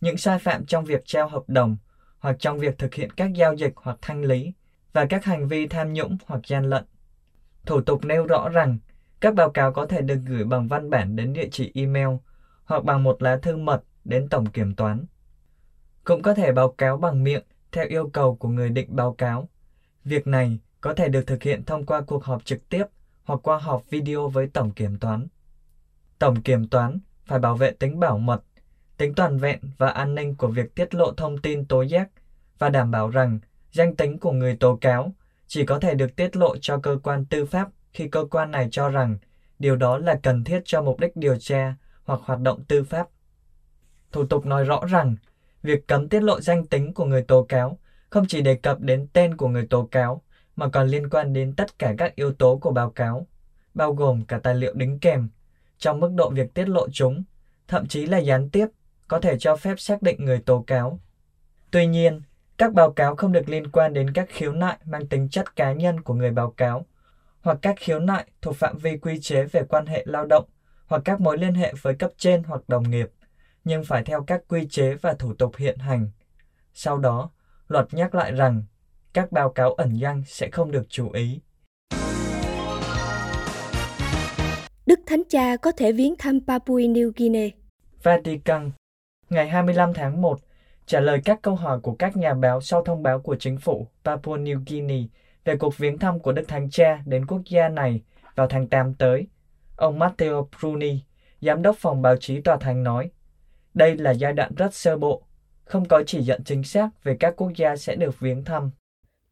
những 0.00 0.16
sai 0.16 0.38
phạm 0.38 0.66
trong 0.66 0.84
việc 0.84 1.04
treo 1.04 1.28
hợp 1.28 1.42
đồng 1.46 1.76
hoặc 2.18 2.36
trong 2.38 2.58
việc 2.58 2.78
thực 2.78 2.94
hiện 2.94 3.10
các 3.12 3.32
giao 3.32 3.54
dịch 3.54 3.72
hoặc 3.76 3.98
thanh 4.02 4.24
lý 4.24 4.52
và 4.92 5.04
các 5.04 5.24
hành 5.24 5.48
vi 5.48 5.66
tham 5.66 5.92
nhũng 5.92 6.16
hoặc 6.26 6.40
gian 6.46 6.70
lận. 6.70 6.84
Thủ 7.66 7.80
tục 7.80 8.04
nêu 8.04 8.26
rõ 8.26 8.48
rằng 8.48 8.76
các 9.20 9.34
báo 9.34 9.48
cáo 9.48 9.70
có 9.70 9.84
thể 9.84 10.00
được 10.00 10.18
gửi 10.26 10.44
bằng 10.44 10.68
văn 10.68 10.90
bản 10.90 11.16
đến 11.16 11.32
địa 11.32 11.46
chỉ 11.50 11.70
email 11.74 12.08
hoặc 12.64 12.82
bằng 12.82 13.02
một 13.02 13.22
lá 13.22 13.36
thư 13.36 13.56
mật 13.56 13.82
đến 14.04 14.26
tổng 14.26 14.46
kiểm 14.46 14.74
toán. 14.74 15.04
Cũng 16.04 16.22
có 16.22 16.34
thể 16.34 16.52
báo 16.52 16.68
cáo 16.68 16.96
bằng 16.96 17.24
miệng 17.24 17.42
theo 17.72 17.84
yêu 17.88 18.06
cầu 18.06 18.34
của 18.34 18.48
người 18.48 18.70
định 18.70 18.86
báo 18.88 19.12
cáo. 19.12 19.48
Việc 20.04 20.26
này 20.26 20.58
có 20.80 20.92
thể 20.92 21.08
được 21.08 21.26
thực 21.26 21.42
hiện 21.42 21.62
thông 21.62 21.82
qua 21.82 22.00
cuộc 22.00 22.24
họp 22.24 22.44
trực 22.44 22.68
tiếp 22.68 22.82
hoặc 23.22 23.38
qua 23.42 23.56
họp 23.56 23.90
video 23.90 24.28
với 24.28 24.46
tổng 24.46 24.70
kiểm 24.70 24.96
toán. 24.96 25.26
Tổng 26.18 26.40
kiểm 26.40 26.66
toán 26.66 26.98
phải 27.24 27.38
bảo 27.38 27.54
vệ 27.54 27.70
tính 27.70 28.00
bảo 28.00 28.16
mật, 28.16 28.42
tính 28.96 29.12
toàn 29.12 29.38
vẹn 29.38 29.58
và 29.78 29.88
an 29.88 30.14
ninh 30.14 30.34
của 30.34 30.48
việc 30.48 30.74
tiết 30.74 30.94
lộ 30.94 31.10
thông 31.10 31.36
tin 31.36 31.64
tố 31.64 31.80
giác 31.80 32.08
và 32.58 32.68
đảm 32.68 32.90
bảo 32.90 33.08
rằng 33.08 33.38
danh 33.72 33.92
tính 33.92 34.18
của 34.18 34.32
người 34.32 34.54
tố 34.54 34.74
cáo 34.74 35.12
chỉ 35.46 35.64
có 35.64 35.78
thể 35.78 35.94
được 35.94 36.16
tiết 36.16 36.36
lộ 36.36 36.56
cho 36.56 36.78
cơ 36.78 36.96
quan 37.02 37.24
tư 37.24 37.44
pháp 37.44 37.68
khi 37.92 38.06
cơ 38.06 38.24
quan 38.30 38.50
này 38.50 38.68
cho 38.70 38.88
rằng 38.88 39.16
điều 39.58 39.76
đó 39.76 39.98
là 39.98 40.18
cần 40.22 40.44
thiết 40.44 40.60
cho 40.64 40.80
mục 40.80 41.00
đích 41.00 41.16
điều 41.16 41.36
tra 41.36 41.74
hoặc 42.04 42.20
hoạt 42.24 42.40
động 42.40 42.64
tư 42.64 42.84
pháp. 42.84 43.08
Thủ 44.12 44.24
tục 44.24 44.46
nói 44.46 44.64
rõ 44.64 44.80
rằng 44.86 45.16
việc 45.62 45.86
cấm 45.86 46.08
tiết 46.08 46.22
lộ 46.22 46.40
danh 46.40 46.66
tính 46.66 46.94
của 46.94 47.04
người 47.04 47.22
tố 47.22 47.42
cáo 47.42 47.78
không 48.10 48.26
chỉ 48.28 48.40
đề 48.40 48.54
cập 48.54 48.80
đến 48.80 49.06
tên 49.12 49.36
của 49.36 49.48
người 49.48 49.66
tố 49.66 49.88
cáo 49.90 50.22
mà 50.56 50.68
còn 50.68 50.86
liên 50.86 51.08
quan 51.08 51.32
đến 51.32 51.52
tất 51.52 51.78
cả 51.78 51.94
các 51.98 52.14
yếu 52.14 52.32
tố 52.32 52.56
của 52.56 52.70
báo 52.70 52.90
cáo, 52.90 53.26
bao 53.74 53.92
gồm 53.92 54.24
cả 54.24 54.38
tài 54.38 54.54
liệu 54.54 54.72
đính 54.74 54.98
kèm, 54.98 55.28
trong 55.78 56.00
mức 56.00 56.10
độ 56.14 56.30
việc 56.30 56.54
tiết 56.54 56.68
lộ 56.68 56.88
chúng, 56.88 57.24
thậm 57.68 57.86
chí 57.86 58.06
là 58.06 58.18
gián 58.18 58.50
tiếp, 58.50 58.66
có 59.08 59.20
thể 59.20 59.38
cho 59.38 59.56
phép 59.56 59.80
xác 59.80 60.02
định 60.02 60.24
người 60.24 60.40
tố 60.40 60.64
cáo. 60.66 61.00
Tuy 61.70 61.86
nhiên, 61.86 62.22
các 62.58 62.72
báo 62.72 62.92
cáo 62.92 63.16
không 63.16 63.32
được 63.32 63.48
liên 63.48 63.70
quan 63.70 63.94
đến 63.94 64.12
các 64.12 64.28
khiếu 64.28 64.52
nại 64.52 64.78
mang 64.84 65.06
tính 65.06 65.28
chất 65.28 65.56
cá 65.56 65.72
nhân 65.72 66.00
của 66.00 66.14
người 66.14 66.30
báo 66.30 66.50
cáo, 66.50 66.86
hoặc 67.40 67.58
các 67.62 67.74
khiếu 67.78 68.00
nại 68.00 68.26
thuộc 68.42 68.56
phạm 68.56 68.78
vi 68.78 68.96
quy 68.96 69.20
chế 69.20 69.44
về 69.44 69.62
quan 69.68 69.86
hệ 69.86 70.04
lao 70.06 70.26
động, 70.26 70.44
hoặc 70.86 71.02
các 71.04 71.20
mối 71.20 71.38
liên 71.38 71.54
hệ 71.54 71.72
với 71.82 71.94
cấp 71.94 72.10
trên 72.18 72.42
hoặc 72.42 72.68
đồng 72.68 72.90
nghiệp, 72.90 73.10
nhưng 73.64 73.84
phải 73.84 74.02
theo 74.02 74.24
các 74.26 74.42
quy 74.48 74.66
chế 74.70 74.94
và 74.94 75.14
thủ 75.14 75.34
tục 75.34 75.56
hiện 75.56 75.78
hành. 75.78 76.10
Sau 76.74 76.98
đó, 76.98 77.30
luật 77.68 77.86
nhắc 77.92 78.14
lại 78.14 78.32
rằng 78.32 78.62
các 79.12 79.32
báo 79.32 79.50
cáo 79.50 79.72
ẩn 79.72 79.96
danh 79.96 80.22
sẽ 80.26 80.50
không 80.50 80.70
được 80.70 80.86
chú 80.88 81.10
ý. 81.10 81.40
Đức 84.86 85.00
Thánh 85.06 85.22
Cha 85.28 85.56
có 85.56 85.72
thể 85.72 85.92
viếng 85.92 86.14
thăm 86.18 86.40
Papua 86.46 86.78
New 86.78 87.12
Guinea. 87.16 87.48
Vatican, 88.02 88.70
ngày 89.30 89.48
25 89.48 89.94
tháng 89.94 90.22
1, 90.22 90.38
trả 90.86 91.00
lời 91.00 91.20
các 91.24 91.42
câu 91.42 91.54
hỏi 91.54 91.80
của 91.80 91.94
các 91.94 92.16
nhà 92.16 92.34
báo 92.34 92.60
sau 92.60 92.82
thông 92.82 93.02
báo 93.02 93.20
của 93.20 93.36
chính 93.36 93.58
phủ 93.58 93.86
Papua 94.04 94.36
New 94.36 94.60
Guinea 94.66 94.98
về 95.44 95.56
cuộc 95.56 95.78
viếng 95.78 95.98
thăm 95.98 96.20
của 96.20 96.32
Đức 96.32 96.48
Thánh 96.48 96.70
Cha 96.70 97.02
đến 97.06 97.26
quốc 97.26 97.40
gia 97.50 97.68
này 97.68 98.02
vào 98.34 98.46
tháng 98.46 98.68
8 98.68 98.94
tới. 98.94 99.26
Ông 99.76 99.98
Matteo 99.98 100.48
Bruni, 100.60 101.00
giám 101.40 101.62
đốc 101.62 101.76
phòng 101.76 102.02
báo 102.02 102.16
chí 102.16 102.40
tòa 102.40 102.56
thành 102.60 102.82
nói, 102.82 103.10
đây 103.74 103.96
là 103.96 104.10
giai 104.10 104.32
đoạn 104.32 104.54
rất 104.56 104.74
sơ 104.74 104.96
bộ, 104.96 105.22
không 105.64 105.84
có 105.88 106.02
chỉ 106.06 106.22
dẫn 106.22 106.44
chính 106.44 106.62
xác 106.62 106.88
về 107.04 107.16
các 107.20 107.34
quốc 107.36 107.50
gia 107.56 107.76
sẽ 107.76 107.96
được 107.96 108.20
viếng 108.20 108.44
thăm. 108.44 108.70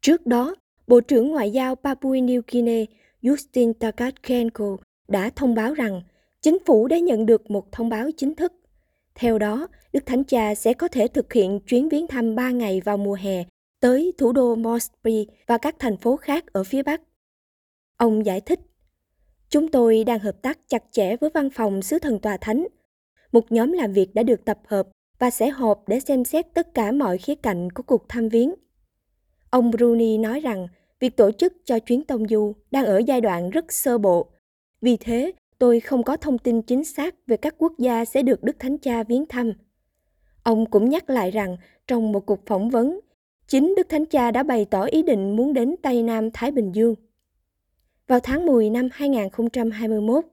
Trước 0.01 0.25
đó, 0.25 0.55
Bộ 0.87 1.01
trưởng 1.01 1.31
Ngoại 1.31 1.51
giao 1.51 1.75
Papua 1.75 2.09
New 2.09 2.41
Guinea 2.51 2.85
Justin 3.21 3.73
Takatkenko 3.73 4.77
đã 5.07 5.29
thông 5.35 5.55
báo 5.55 5.73
rằng 5.73 6.01
chính 6.41 6.57
phủ 6.65 6.87
đã 6.87 6.99
nhận 6.99 7.25
được 7.25 7.51
một 7.51 7.71
thông 7.71 7.89
báo 7.89 8.09
chính 8.17 8.35
thức. 8.35 8.53
Theo 9.15 9.37
đó, 9.39 9.67
Đức 9.93 10.05
Thánh 10.05 10.23
Cha 10.23 10.55
sẽ 10.55 10.73
có 10.73 10.87
thể 10.87 11.07
thực 11.07 11.33
hiện 11.33 11.59
chuyến 11.59 11.89
viếng 11.89 12.07
thăm 12.07 12.35
3 12.35 12.51
ngày 12.51 12.81
vào 12.81 12.97
mùa 12.97 13.17
hè 13.21 13.43
tới 13.79 14.13
thủ 14.17 14.31
đô 14.31 14.55
Mosby 14.55 15.27
và 15.47 15.57
các 15.57 15.75
thành 15.79 15.97
phố 15.97 16.15
khác 16.15 16.53
ở 16.53 16.63
phía 16.63 16.83
Bắc. 16.83 17.01
Ông 17.97 18.25
giải 18.25 18.41
thích, 18.41 18.59
Chúng 19.49 19.67
tôi 19.67 20.03
đang 20.03 20.19
hợp 20.19 20.41
tác 20.41 20.59
chặt 20.69 20.83
chẽ 20.91 21.17
với 21.17 21.29
văn 21.33 21.49
phòng 21.49 21.81
sứ 21.81 21.99
thần 21.99 22.19
tòa 22.19 22.37
thánh. 22.37 22.67
Một 23.31 23.51
nhóm 23.51 23.71
làm 23.71 23.93
việc 23.93 24.15
đã 24.15 24.23
được 24.23 24.45
tập 24.45 24.59
hợp 24.67 24.87
và 25.19 25.29
sẽ 25.29 25.49
họp 25.49 25.83
để 25.87 25.99
xem 25.99 26.25
xét 26.25 26.53
tất 26.53 26.73
cả 26.73 26.91
mọi 26.91 27.17
khía 27.17 27.35
cạnh 27.35 27.69
của 27.69 27.83
cuộc 27.83 28.09
thăm 28.09 28.29
viếng. 28.29 28.53
Ông 29.49 29.71
Bruni 29.71 30.17
nói 30.17 30.39
rằng 30.39 30.67
việc 30.99 31.17
tổ 31.17 31.31
chức 31.31 31.53
cho 31.65 31.79
chuyến 31.79 32.03
tông 32.03 32.27
du 32.27 32.53
đang 32.71 32.85
ở 32.85 32.97
giai 32.97 33.21
đoạn 33.21 33.49
rất 33.49 33.73
sơ 33.73 33.97
bộ 33.97 34.27
Vì 34.81 34.97
thế, 34.97 35.31
tôi 35.57 35.79
không 35.79 36.03
có 36.03 36.17
thông 36.17 36.37
tin 36.37 36.61
chính 36.61 36.83
xác 36.83 37.15
về 37.27 37.37
các 37.37 37.55
quốc 37.57 37.73
gia 37.77 38.05
sẽ 38.05 38.21
được 38.23 38.43
Đức 38.43 38.55
Thánh 38.59 38.77
Cha 38.77 39.03
viếng 39.03 39.25
thăm. 39.25 39.53
Ông 40.43 40.65
cũng 40.65 40.89
nhắc 40.89 41.09
lại 41.09 41.31
rằng 41.31 41.57
trong 41.87 42.11
một 42.11 42.25
cuộc 42.25 42.45
phỏng 42.45 42.69
vấn, 42.69 42.99
chính 43.47 43.73
Đức 43.77 43.89
Thánh 43.89 44.05
Cha 44.05 44.31
đã 44.31 44.43
bày 44.43 44.65
tỏ 44.65 44.83
ý 44.83 45.03
định 45.03 45.35
muốn 45.35 45.53
đến 45.53 45.75
Tây 45.81 46.03
Nam 46.03 46.31
Thái 46.31 46.51
Bình 46.51 46.71
Dương. 46.75 46.95
Vào 48.07 48.19
tháng 48.19 48.45
10 48.45 48.69
năm 48.69 48.89
2021, 48.91 50.25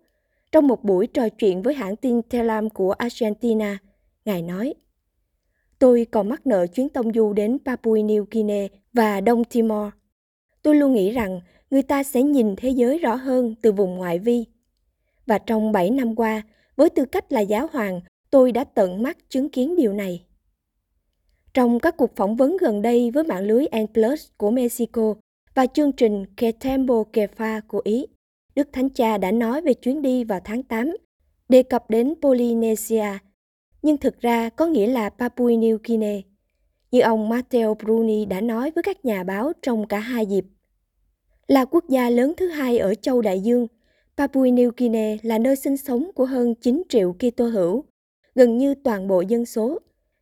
trong 0.52 0.66
một 0.66 0.84
buổi 0.84 1.06
trò 1.06 1.28
chuyện 1.28 1.62
với 1.62 1.74
hãng 1.74 1.96
tin 1.96 2.22
Telam 2.22 2.70
của 2.70 2.92
Argentina, 2.92 3.78
Ngài 4.24 4.42
nói 4.42 4.74
Tôi 5.78 6.06
còn 6.10 6.28
mắc 6.28 6.46
nợ 6.46 6.66
chuyến 6.66 6.88
tông 6.88 7.12
du 7.12 7.32
đến 7.32 7.58
Papua 7.64 7.96
New 7.96 8.24
Guinea 8.30 8.66
và 8.92 9.20
Đông 9.20 9.44
Timor. 9.44 9.92
Tôi 10.62 10.74
luôn 10.74 10.92
nghĩ 10.92 11.10
rằng 11.10 11.40
người 11.70 11.82
ta 11.82 12.02
sẽ 12.02 12.22
nhìn 12.22 12.54
thế 12.56 12.68
giới 12.68 12.98
rõ 12.98 13.14
hơn 13.14 13.54
từ 13.62 13.72
vùng 13.72 13.94
ngoại 13.94 14.18
vi. 14.18 14.44
Và 15.26 15.38
trong 15.38 15.72
7 15.72 15.90
năm 15.90 16.16
qua, 16.16 16.42
với 16.76 16.90
tư 16.90 17.04
cách 17.04 17.32
là 17.32 17.40
giáo 17.40 17.68
hoàng, 17.72 18.00
tôi 18.30 18.52
đã 18.52 18.64
tận 18.64 19.02
mắt 19.02 19.18
chứng 19.28 19.48
kiến 19.48 19.76
điều 19.76 19.92
này. 19.92 20.24
Trong 21.54 21.80
các 21.80 21.96
cuộc 21.96 22.16
phỏng 22.16 22.36
vấn 22.36 22.56
gần 22.56 22.82
đây 22.82 23.10
với 23.10 23.24
mạng 23.24 23.44
lưới 23.44 23.66
N 23.82 23.86
Plus 23.94 24.28
của 24.36 24.50
Mexico 24.50 25.14
và 25.54 25.66
chương 25.66 25.92
trình 25.92 26.24
Que 26.36 26.52
Tempo 26.52 27.04
Que 27.12 27.26
Fa 27.26 27.60
của 27.68 27.80
Ý, 27.84 28.06
Đức 28.54 28.68
Thánh 28.72 28.90
Cha 28.90 29.18
đã 29.18 29.30
nói 29.30 29.60
về 29.60 29.74
chuyến 29.74 30.02
đi 30.02 30.24
vào 30.24 30.40
tháng 30.44 30.62
8, 30.62 30.96
đề 31.48 31.62
cập 31.62 31.90
đến 31.90 32.14
Polynesia, 32.22 33.18
nhưng 33.82 33.96
thực 33.96 34.20
ra 34.20 34.48
có 34.48 34.66
nghĩa 34.66 34.86
là 34.86 35.10
Papua 35.10 35.48
New 35.48 35.78
Guinea, 35.84 36.20
như 36.90 37.00
ông 37.00 37.28
Matteo 37.28 37.74
Bruni 37.74 38.24
đã 38.24 38.40
nói 38.40 38.70
với 38.70 38.82
các 38.82 39.04
nhà 39.04 39.24
báo 39.24 39.52
trong 39.62 39.86
cả 39.86 39.98
hai 39.98 40.26
dịp. 40.26 40.44
Là 41.46 41.64
quốc 41.64 41.84
gia 41.88 42.10
lớn 42.10 42.32
thứ 42.36 42.48
hai 42.48 42.78
ở 42.78 42.94
châu 42.94 43.22
Đại 43.22 43.40
Dương, 43.40 43.66
Papua 44.16 44.44
New 44.44 44.70
Guinea 44.76 45.16
là 45.22 45.38
nơi 45.38 45.56
sinh 45.56 45.76
sống 45.76 46.10
của 46.14 46.24
hơn 46.24 46.54
9 46.54 46.82
triệu 46.88 47.12
Kitô 47.12 47.44
hữu, 47.44 47.84
gần 48.34 48.58
như 48.58 48.74
toàn 48.74 49.08
bộ 49.08 49.20
dân 49.20 49.46
số. 49.46 49.78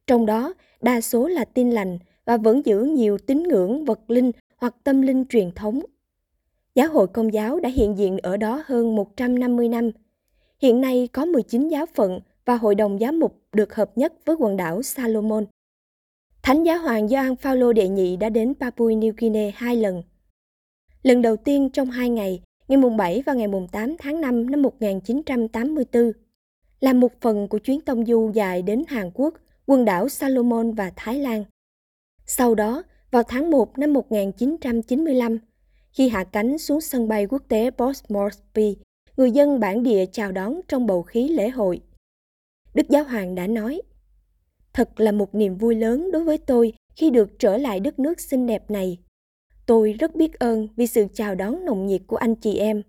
Trong 0.07 0.27
đó, 0.27 0.55
đa 0.81 1.01
số 1.01 1.29
là 1.29 1.45
tin 1.45 1.71
lành 1.71 1.99
và 2.25 2.37
vẫn 2.37 2.67
giữ 2.67 2.83
nhiều 2.83 3.19
tín 3.19 3.43
ngưỡng 3.43 3.85
vật 3.85 4.11
linh 4.11 4.33
hoặc 4.57 4.77
tâm 4.85 5.03
linh 5.03 5.25
truyền 5.25 5.51
thống. 5.53 5.81
Giáo 6.75 6.89
hội 6.89 7.07
Công 7.07 7.33
giáo 7.33 7.61
đã 7.61 7.69
hiện 7.69 7.99
diện 7.99 8.19
ở 8.19 8.37
đó 8.37 8.63
hơn 8.67 8.97
150 8.97 9.69
năm. 9.69 9.91
Hiện 10.63 10.81
nay 10.81 11.09
có 11.13 11.25
19 11.25 11.69
giáo 11.69 11.87
phận 11.95 12.21
và 12.45 12.57
hội 12.57 12.75
đồng 12.75 12.99
giám 12.99 13.21
mục 13.21 13.41
được 13.53 13.75
hợp 13.75 13.99
nhất 13.99 14.13
với 14.25 14.37
quần 14.37 14.57
đảo 14.57 14.83
Salomon. 14.83 15.47
Thánh 16.43 16.63
giáo 16.63 16.79
hoàng 16.79 17.09
Gioan 17.09 17.37
Phaolô 17.37 17.73
đệ 17.73 17.89
nhị 17.89 18.17
đã 18.17 18.29
đến 18.29 18.55
Papua 18.61 18.91
New 18.91 19.13
Guinea 19.17 19.51
hai 19.55 19.77
lần. 19.77 20.03
Lần 21.03 21.23
đầu 21.23 21.37
tiên 21.37 21.71
trong 21.71 21.91
hai 21.91 22.09
ngày, 22.09 22.43
ngày 22.71 22.77
mùng 22.77 22.97
7 22.97 23.23
và 23.27 23.35
ngày 23.35 23.49
mùng 23.49 23.69
8 23.69 23.97
tháng 23.99 24.21
5 24.21 24.51
năm 24.51 24.63
1984, 24.63 26.13
là 26.81 26.93
một 26.93 27.13
phần 27.21 27.49
của 27.49 27.59
chuyến 27.59 27.81
tông 27.81 28.07
du 28.07 28.31
dài 28.35 28.63
đến 28.63 28.85
Hàn 28.89 29.11
Quốc, 29.15 29.35
quần 29.67 29.85
đảo 29.85 30.09
Salomon 30.09 30.73
và 30.73 30.93
Thái 30.97 31.19
Lan. 31.19 31.45
Sau 32.27 32.55
đó, 32.55 32.83
vào 33.11 33.23
tháng 33.23 33.51
1 33.51 33.79
năm 33.79 33.93
1995, 33.93 35.39
khi 35.93 36.09
hạ 36.09 36.25
cánh 36.25 36.59
xuống 36.59 36.81
sân 36.81 37.09
bay 37.09 37.27
quốc 37.27 37.43
tế 37.49 37.71
Port 37.71 38.05
Moresby, 38.09 38.77
người 39.17 39.31
dân 39.31 39.61
bản 39.61 39.83
địa 39.83 40.07
chào 40.13 40.33
đón 40.33 40.61
trong 40.69 40.87
bầu 40.87 41.03
khí 41.03 41.29
lễ 41.29 41.49
hội. 41.49 41.81
Đức 42.75 42.89
Giáo 42.89 43.05
Hoàng 43.05 43.35
đã 43.35 43.47
nói, 43.47 43.83
Thật 44.73 45.01
là 45.01 45.13
một 45.13 45.35
niềm 45.35 45.57
vui 45.57 45.75
lớn 45.75 46.11
đối 46.13 46.25
với 46.25 46.39
tôi 46.39 46.73
khi 46.97 47.11
được 47.11 47.39
trở 47.39 47.57
lại 47.57 47.81
đất 47.81 47.99
nước 47.99 48.21
xinh 48.21 48.47
đẹp 48.47 48.71
này. 48.71 48.99
Tôi 49.71 49.93
rất 49.93 50.15
biết 50.15 50.39
ơn 50.39 50.69
vì 50.77 50.87
sự 50.87 51.07
chào 51.15 51.35
đón 51.35 51.65
nồng 51.65 51.87
nhiệt 51.87 52.01
của 52.07 52.17
anh 52.17 52.35
chị 52.35 52.59
em. 52.59 52.83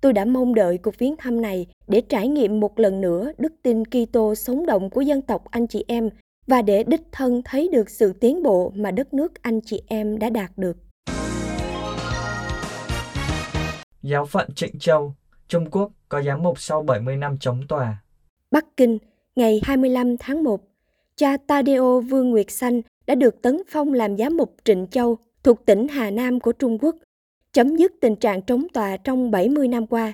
Tôi 0.00 0.12
đã 0.12 0.24
mong 0.24 0.54
đợi 0.54 0.78
cuộc 0.78 0.98
viếng 0.98 1.16
thăm 1.16 1.40
này 1.42 1.66
để 1.88 2.00
trải 2.00 2.28
nghiệm 2.28 2.60
một 2.60 2.78
lần 2.78 3.00
nữa 3.00 3.32
đức 3.38 3.52
tin 3.62 3.82
Kitô 3.84 4.34
sống 4.34 4.66
động 4.66 4.90
của 4.90 5.00
dân 5.00 5.22
tộc 5.22 5.44
anh 5.50 5.66
chị 5.66 5.84
em 5.88 6.10
và 6.46 6.62
để 6.62 6.84
đích 6.84 7.00
thân 7.12 7.42
thấy 7.44 7.68
được 7.72 7.90
sự 7.90 8.12
tiến 8.12 8.42
bộ 8.42 8.72
mà 8.74 8.90
đất 8.90 9.14
nước 9.14 9.42
anh 9.42 9.60
chị 9.60 9.82
em 9.86 10.18
đã 10.18 10.30
đạt 10.30 10.50
được. 10.56 10.76
Giáo 14.02 14.26
phận 14.26 14.48
Trịnh 14.54 14.78
Châu, 14.78 15.14
Trung 15.48 15.70
Quốc 15.70 15.92
có 16.08 16.22
giám 16.22 16.42
mục 16.42 16.60
sau 16.60 16.82
70 16.82 17.16
năm 17.16 17.36
chống 17.40 17.60
tòa. 17.68 18.02
Bắc 18.50 18.76
Kinh, 18.76 18.98
ngày 19.36 19.60
25 19.64 20.16
tháng 20.16 20.44
1, 20.44 20.60
cha 21.16 21.36
Tadeo 21.36 22.00
Vương 22.00 22.30
Nguyệt 22.30 22.50
Sanh 22.50 22.82
đã 23.06 23.14
được 23.14 23.42
tấn 23.42 23.62
phong 23.68 23.92
làm 23.92 24.16
giám 24.16 24.36
mục 24.36 24.54
Trịnh 24.64 24.86
Châu 24.90 25.18
thuộc 25.46 25.66
tỉnh 25.66 25.88
Hà 25.88 26.10
Nam 26.10 26.40
của 26.40 26.52
Trung 26.52 26.78
Quốc, 26.80 26.96
chấm 27.52 27.76
dứt 27.76 27.92
tình 28.00 28.16
trạng 28.16 28.42
trống 28.42 28.66
tòa 28.74 28.96
trong 28.96 29.30
70 29.30 29.68
năm 29.68 29.86
qua. 29.86 30.12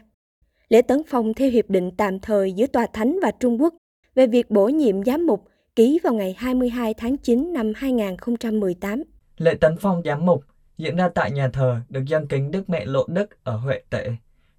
Lễ 0.68 0.82
tấn 0.82 1.02
phong 1.08 1.34
theo 1.34 1.50
hiệp 1.50 1.70
định 1.70 1.90
tạm 1.96 2.20
thời 2.20 2.52
giữa 2.52 2.66
Tòa 2.66 2.86
Thánh 2.92 3.18
và 3.22 3.30
Trung 3.40 3.62
Quốc 3.62 3.74
về 4.14 4.26
việc 4.26 4.50
bổ 4.50 4.68
nhiệm 4.68 5.04
giám 5.04 5.26
mục 5.26 5.44
ký 5.76 5.98
vào 6.02 6.14
ngày 6.14 6.34
22 6.38 6.94
tháng 6.94 7.16
9 7.16 7.52
năm 7.52 7.72
2018. 7.76 9.02
Lễ 9.36 9.54
tấn 9.60 9.76
phong 9.80 10.02
giám 10.04 10.26
mục 10.26 10.44
diễn 10.78 10.96
ra 10.96 11.08
tại 11.08 11.30
nhà 11.30 11.50
thờ 11.52 11.80
được 11.88 12.02
dân 12.06 12.26
kính 12.26 12.50
Đức 12.50 12.70
Mẹ 12.70 12.84
Lộ 12.84 13.06
Đức 13.08 13.44
ở 13.44 13.56
Huệ 13.56 13.82
Tệ, 13.90 14.10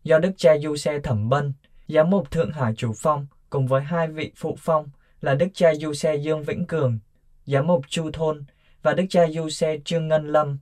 do 0.03 0.19
Đức 0.19 0.31
cha 0.37 0.57
Du 0.57 0.75
Xe 0.75 0.99
Thẩm 0.99 1.29
Bân, 1.29 1.53
giám 1.87 2.09
mục 2.09 2.31
Thượng 2.31 2.51
Hải 2.51 2.73
chủ 2.75 2.91
phong 2.97 3.27
cùng 3.49 3.67
với 3.67 3.81
hai 3.81 4.07
vị 4.07 4.31
phụ 4.35 4.55
phong 4.59 4.89
là 5.21 5.35
Đức 5.35 5.47
cha 5.53 5.75
Du 5.75 5.93
Xe 5.93 6.15
Dương 6.15 6.43
Vĩnh 6.43 6.65
Cường, 6.65 6.99
giám 7.45 7.67
mục 7.67 7.81
Chu 7.87 8.11
Thôn 8.13 8.43
và 8.83 8.93
Đức 8.93 9.05
cha 9.09 9.27
Du 9.27 9.49
Xe 9.49 9.77
Trương 9.85 10.07
Ngân 10.07 10.27
Lâm, 10.27 10.57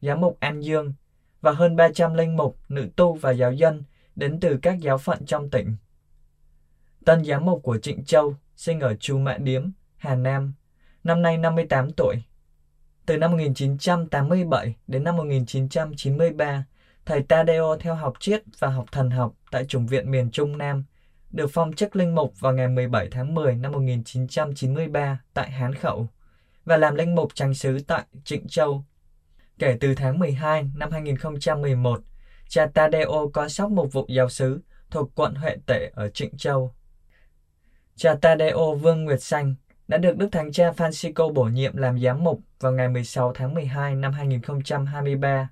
giám 0.00 0.20
mục 0.20 0.36
An 0.40 0.60
Dương 0.60 0.92
và 1.40 1.52
hơn 1.52 1.76
300 1.76 2.14
linh 2.14 2.36
mục, 2.36 2.58
nữ 2.68 2.88
tu 2.96 3.14
và 3.14 3.30
giáo 3.30 3.52
dân 3.52 3.82
đến 4.16 4.40
từ 4.40 4.58
các 4.62 4.80
giáo 4.80 4.98
phận 4.98 5.26
trong 5.26 5.50
tỉnh. 5.50 5.76
Tân 7.04 7.24
giám 7.24 7.44
mục 7.44 7.62
của 7.62 7.78
Trịnh 7.78 8.04
Châu 8.04 8.34
sinh 8.56 8.80
ở 8.80 8.94
Chu 9.00 9.18
Mạ 9.18 9.36
Điếm, 9.38 9.70
Hà 9.96 10.14
Nam, 10.14 10.52
năm 11.04 11.22
nay 11.22 11.38
58 11.38 11.90
tuổi. 11.90 12.22
Từ 13.06 13.16
năm 13.16 13.30
1987 13.30 14.74
đến 14.86 15.04
năm 15.04 15.16
1993, 15.16 16.64
thầy 17.06 17.22
Tadeo 17.22 17.76
theo 17.80 17.94
học 17.94 18.12
triết 18.20 18.42
và 18.58 18.68
học 18.68 18.86
thần 18.92 19.10
học 19.10 19.34
tại 19.50 19.64
Chủng 19.64 19.86
viện 19.86 20.10
miền 20.10 20.30
Trung 20.30 20.58
Nam, 20.58 20.84
được 21.30 21.46
phong 21.52 21.72
chức 21.72 21.96
linh 21.96 22.14
mục 22.14 22.40
vào 22.40 22.52
ngày 22.52 22.68
17 22.68 23.08
tháng 23.10 23.34
10 23.34 23.54
năm 23.54 23.72
1993 23.72 25.20
tại 25.34 25.50
Hán 25.50 25.74
Khẩu 25.74 26.08
và 26.66 26.76
làm 26.76 26.94
linh 26.94 27.14
mục 27.14 27.34
tránh 27.34 27.54
xứ 27.54 27.78
tại 27.86 28.04
Trịnh 28.24 28.48
Châu. 28.48 28.84
Kể 29.58 29.76
từ 29.80 29.94
tháng 29.94 30.18
12 30.18 30.70
năm 30.74 30.90
2011, 30.90 32.00
cha 32.48 32.66
Tadeo 32.74 33.30
có 33.32 33.48
sóc 33.48 33.70
một 33.70 33.92
vụ 33.92 34.06
giáo 34.08 34.28
sứ 34.28 34.60
thuộc 34.90 35.10
quận 35.14 35.34
Huệ 35.34 35.56
Tể 35.66 35.90
ở 35.94 36.08
Trịnh 36.08 36.36
Châu. 36.36 36.72
Cha 37.96 38.14
Tadeo 38.20 38.74
Vương 38.74 39.04
Nguyệt 39.04 39.22
Xanh 39.22 39.54
đã 39.88 39.98
được 39.98 40.16
Đức 40.16 40.28
Thánh 40.32 40.52
Cha 40.52 40.70
Francisco 40.70 41.32
bổ 41.32 41.44
nhiệm 41.44 41.76
làm 41.76 41.98
giám 41.98 42.24
mục 42.24 42.40
vào 42.60 42.72
ngày 42.72 42.88
16 42.88 43.32
tháng 43.32 43.54
12 43.54 43.94
năm 43.94 44.12
2023. 44.12 45.48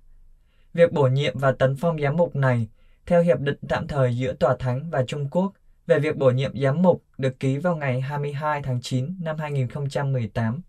Việc 0.75 0.93
bổ 0.93 1.07
nhiệm 1.07 1.39
và 1.39 1.53
tấn 1.53 1.77
phong 1.77 2.01
giám 2.01 2.17
mục 2.17 2.37
này 2.37 2.69
theo 3.07 3.23
hiệp 3.23 3.39
định 3.39 3.59
tạm 3.69 3.87
thời 3.87 4.17
giữa 4.17 4.33
Tòa 4.33 4.57
Thánh 4.59 4.91
và 4.91 5.05
Trung 5.05 5.29
Quốc 5.31 5.53
về 5.87 5.99
việc 5.99 6.17
bổ 6.17 6.31
nhiệm 6.31 6.53
giám 6.63 6.83
mục 6.83 7.05
được 7.19 7.41
ký 7.41 7.59
vào 7.59 7.77
ngày 7.77 8.01
22 8.01 8.63
tháng 8.63 8.81
9 8.81 9.17
năm 9.21 9.39
2018. 9.39 10.63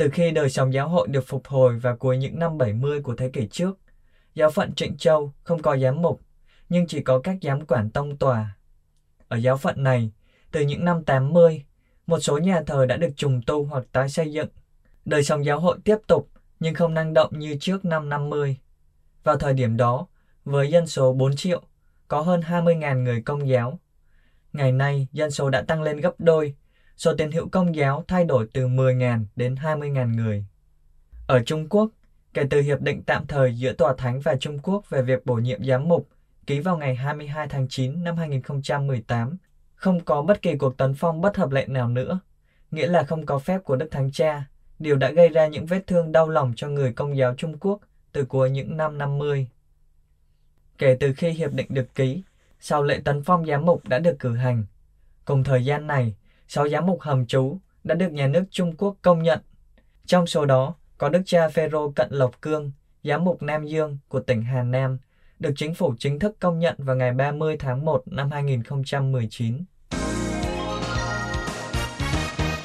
Từ 0.00 0.10
khi 0.10 0.30
đời 0.30 0.50
sống 0.50 0.72
giáo 0.72 0.88
hội 0.88 1.08
được 1.08 1.26
phục 1.26 1.46
hồi 1.46 1.78
vào 1.78 1.96
cuối 1.96 2.18
những 2.18 2.38
năm 2.38 2.58
70 2.58 3.02
của 3.02 3.14
thế 3.16 3.28
kỷ 3.28 3.46
trước, 3.46 3.78
giáo 4.34 4.50
phận 4.50 4.74
Trịnh 4.74 4.96
Châu 4.96 5.32
không 5.42 5.62
có 5.62 5.76
giám 5.76 6.02
mục, 6.02 6.20
nhưng 6.68 6.86
chỉ 6.86 7.02
có 7.02 7.20
các 7.20 7.36
giám 7.42 7.66
quản 7.66 7.90
tông 7.90 8.16
tòa. 8.16 8.56
Ở 9.28 9.36
giáo 9.36 9.56
phận 9.56 9.82
này, 9.82 10.12
từ 10.52 10.60
những 10.60 10.84
năm 10.84 11.04
80, 11.04 11.64
một 12.06 12.18
số 12.18 12.38
nhà 12.38 12.62
thờ 12.66 12.86
đã 12.86 12.96
được 12.96 13.08
trùng 13.16 13.40
tu 13.46 13.64
hoặc 13.64 13.84
tái 13.92 14.08
xây 14.08 14.32
dựng. 14.32 14.48
Đời 15.04 15.24
sống 15.24 15.44
giáo 15.44 15.60
hội 15.60 15.78
tiếp 15.84 15.96
tục, 16.06 16.28
nhưng 16.60 16.74
không 16.74 16.94
năng 16.94 17.14
động 17.14 17.38
như 17.38 17.56
trước 17.60 17.84
năm 17.84 18.08
50. 18.08 18.56
Vào 19.24 19.36
thời 19.36 19.52
điểm 19.52 19.76
đó, 19.76 20.06
với 20.44 20.70
dân 20.70 20.86
số 20.86 21.12
4 21.12 21.36
triệu, 21.36 21.62
có 22.08 22.20
hơn 22.20 22.40
20.000 22.40 23.02
người 23.02 23.22
công 23.22 23.48
giáo. 23.48 23.78
Ngày 24.52 24.72
nay, 24.72 25.08
dân 25.12 25.30
số 25.30 25.50
đã 25.50 25.62
tăng 25.62 25.82
lên 25.82 26.00
gấp 26.00 26.14
đôi, 26.18 26.54
số 27.00 27.14
tín 27.14 27.30
hữu 27.30 27.48
công 27.48 27.74
giáo 27.74 28.04
thay 28.08 28.24
đổi 28.24 28.46
từ 28.52 28.68
10.000 28.68 29.24
đến 29.36 29.54
20.000 29.54 30.14
người. 30.14 30.44
Ở 31.26 31.42
Trung 31.42 31.68
Quốc, 31.68 31.90
kể 32.34 32.42
từ 32.50 32.60
hiệp 32.60 32.80
định 32.80 33.02
tạm 33.02 33.26
thời 33.26 33.54
giữa 33.54 33.72
Tòa 33.72 33.94
Thánh 33.98 34.20
và 34.20 34.36
Trung 34.40 34.58
Quốc 34.62 34.90
về 34.90 35.02
việc 35.02 35.26
bổ 35.26 35.34
nhiệm 35.34 35.64
giám 35.64 35.88
mục 35.88 36.08
ký 36.46 36.60
vào 36.60 36.78
ngày 36.78 36.94
22 36.94 37.48
tháng 37.48 37.68
9 37.68 38.04
năm 38.04 38.16
2018, 38.16 39.36
không 39.74 40.04
có 40.04 40.22
bất 40.22 40.42
kỳ 40.42 40.56
cuộc 40.56 40.76
tấn 40.76 40.94
phong 40.94 41.20
bất 41.20 41.36
hợp 41.36 41.50
lệ 41.50 41.66
nào 41.66 41.88
nữa, 41.88 42.20
nghĩa 42.70 42.86
là 42.86 43.02
không 43.02 43.26
có 43.26 43.38
phép 43.38 43.64
của 43.64 43.76
Đức 43.76 43.88
Thánh 43.90 44.12
Cha, 44.12 44.44
điều 44.78 44.96
đã 44.96 45.10
gây 45.10 45.28
ra 45.28 45.46
những 45.46 45.66
vết 45.66 45.86
thương 45.86 46.12
đau 46.12 46.28
lòng 46.28 46.52
cho 46.56 46.68
người 46.68 46.92
công 46.92 47.16
giáo 47.16 47.34
Trung 47.34 47.58
Quốc 47.60 47.80
từ 48.12 48.24
cuối 48.24 48.50
những 48.50 48.76
năm 48.76 48.98
50. 48.98 49.48
Kể 50.78 50.96
từ 51.00 51.12
khi 51.14 51.30
hiệp 51.30 51.52
định 51.52 51.66
được 51.70 51.94
ký, 51.94 52.22
sau 52.60 52.82
lễ 52.82 53.00
tấn 53.04 53.22
phong 53.22 53.46
giám 53.46 53.66
mục 53.66 53.88
đã 53.88 53.98
được 53.98 54.16
cử 54.18 54.36
hành. 54.36 54.64
Cùng 55.24 55.44
thời 55.44 55.64
gian 55.64 55.86
này, 55.86 56.14
sáu 56.52 56.68
giám 56.68 56.86
mục 56.86 57.00
hầm 57.00 57.26
trú 57.26 57.58
đã 57.84 57.94
được 57.94 58.12
nhà 58.12 58.26
nước 58.26 58.44
Trung 58.50 58.76
Quốc 58.76 58.96
công 59.02 59.22
nhận. 59.22 59.38
Trong 60.06 60.26
số 60.26 60.44
đó 60.44 60.74
có 60.98 61.08
Đức 61.08 61.22
cha 61.26 61.48
Phêrô 61.48 61.90
Cận 61.90 62.08
Lộc 62.10 62.42
Cương, 62.42 62.72
giám 63.04 63.24
mục 63.24 63.42
Nam 63.42 63.66
Dương 63.66 63.98
của 64.08 64.20
tỉnh 64.20 64.42
Hà 64.42 64.62
Nam, 64.62 64.98
được 65.38 65.50
chính 65.56 65.74
phủ 65.74 65.94
chính 65.98 66.18
thức 66.18 66.36
công 66.40 66.58
nhận 66.58 66.74
vào 66.78 66.96
ngày 66.96 67.12
30 67.12 67.56
tháng 67.58 67.84
1 67.84 68.02
năm 68.06 68.30
2019. 68.30 69.64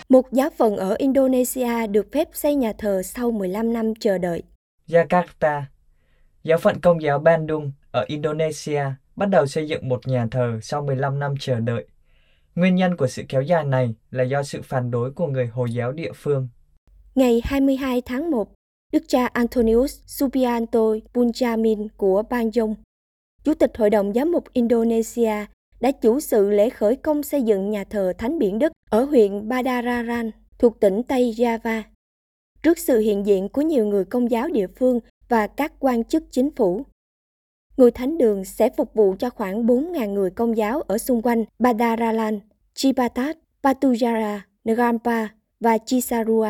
Một 0.10 0.32
giáo 0.32 0.50
phận 0.58 0.78
ở 0.78 0.96
Indonesia 0.98 1.88
được 1.88 2.08
phép 2.14 2.28
xây 2.34 2.56
nhà 2.56 2.74
thờ 2.78 3.02
sau 3.04 3.32
15 3.32 3.74
năm 3.74 3.94
chờ 4.00 4.18
đợi. 4.18 4.44
Jakarta 4.88 5.62
Giáo 6.44 6.58
phận 6.58 6.80
Công 6.80 7.02
giáo 7.02 7.20
Bandung 7.20 7.72
ở 7.92 8.06
Indonesia 8.08 8.84
bắt 9.16 9.30
đầu 9.30 9.46
xây 9.46 9.68
dựng 9.68 9.90
một 9.90 10.08
nhà 10.08 10.28
thờ 10.32 10.60
sau 10.62 10.82
15 10.82 11.20
năm 11.20 11.36
chờ 11.40 11.60
đợi. 11.60 11.88
Nguyên 12.56 12.76
nhân 12.76 12.98
của 12.98 13.08
sự 13.08 13.24
kéo 13.30 13.42
dài 13.42 13.66
này 13.66 13.96
là 14.12 14.24
do 14.24 14.44
sự 14.44 14.62
phản 14.62 14.92
đối 14.92 15.12
của 15.12 15.28
người 15.28 15.48
Hồi 15.48 15.72
giáo 15.72 15.92
địa 15.92 16.12
phương. 16.16 16.48
Ngày 17.16 17.42
22 17.46 18.02
tháng 18.02 18.32
1, 18.32 18.52
Đức 18.94 19.04
cha 19.08 19.26
Antonius 19.26 20.00
Subianto 20.06 20.80
Bunjamin 21.14 21.88
của 21.98 22.24
Bang 22.30 22.52
Chủ 23.44 23.54
tịch 23.54 23.72
Hội 23.78 23.90
đồng 23.90 24.14
Giám 24.14 24.32
mục 24.32 24.44
Indonesia, 24.54 25.46
đã 25.80 25.92
chủ 25.92 26.20
sự 26.20 26.50
lễ 26.50 26.70
khởi 26.70 26.96
công 26.96 27.24
xây 27.24 27.42
dựng 27.42 27.70
nhà 27.70 27.84
thờ 27.84 28.14
Thánh 28.18 28.40
Biển 28.40 28.60
Đức 28.60 28.72
ở 28.90 29.04
huyện 29.04 29.50
Badararan, 29.50 30.32
thuộc 30.58 30.80
tỉnh 30.80 31.04
Tây 31.04 31.34
Java. 31.38 31.82
Trước 32.64 32.80
sự 32.80 33.00
hiện 33.00 33.26
diện 33.26 33.50
của 33.50 33.62
nhiều 33.62 33.86
người 33.86 34.06
công 34.06 34.32
giáo 34.32 34.48
địa 34.48 34.68
phương 34.68 35.00
và 35.30 35.48
các 35.48 35.74
quan 35.80 36.04
chức 36.04 36.24
chính 36.32 36.56
phủ. 36.56 36.86
Ngôi 37.78 37.92
thánh 37.92 38.18
đường 38.18 38.46
sẽ 38.46 38.70
phục 38.78 38.94
vụ 38.94 39.16
cho 39.20 39.30
khoảng 39.30 39.66
4.000 39.66 40.14
người 40.14 40.30
công 40.30 40.58
giáo 40.58 40.82
ở 40.82 40.98
xung 40.98 41.22
quanh 41.22 41.46
Badaralan, 41.60 42.40
Chibatat, 42.74 43.38
Patujara, 43.64 44.40
Ngampa 44.64 45.28
và 45.60 45.78
Chisarua. 45.78 46.48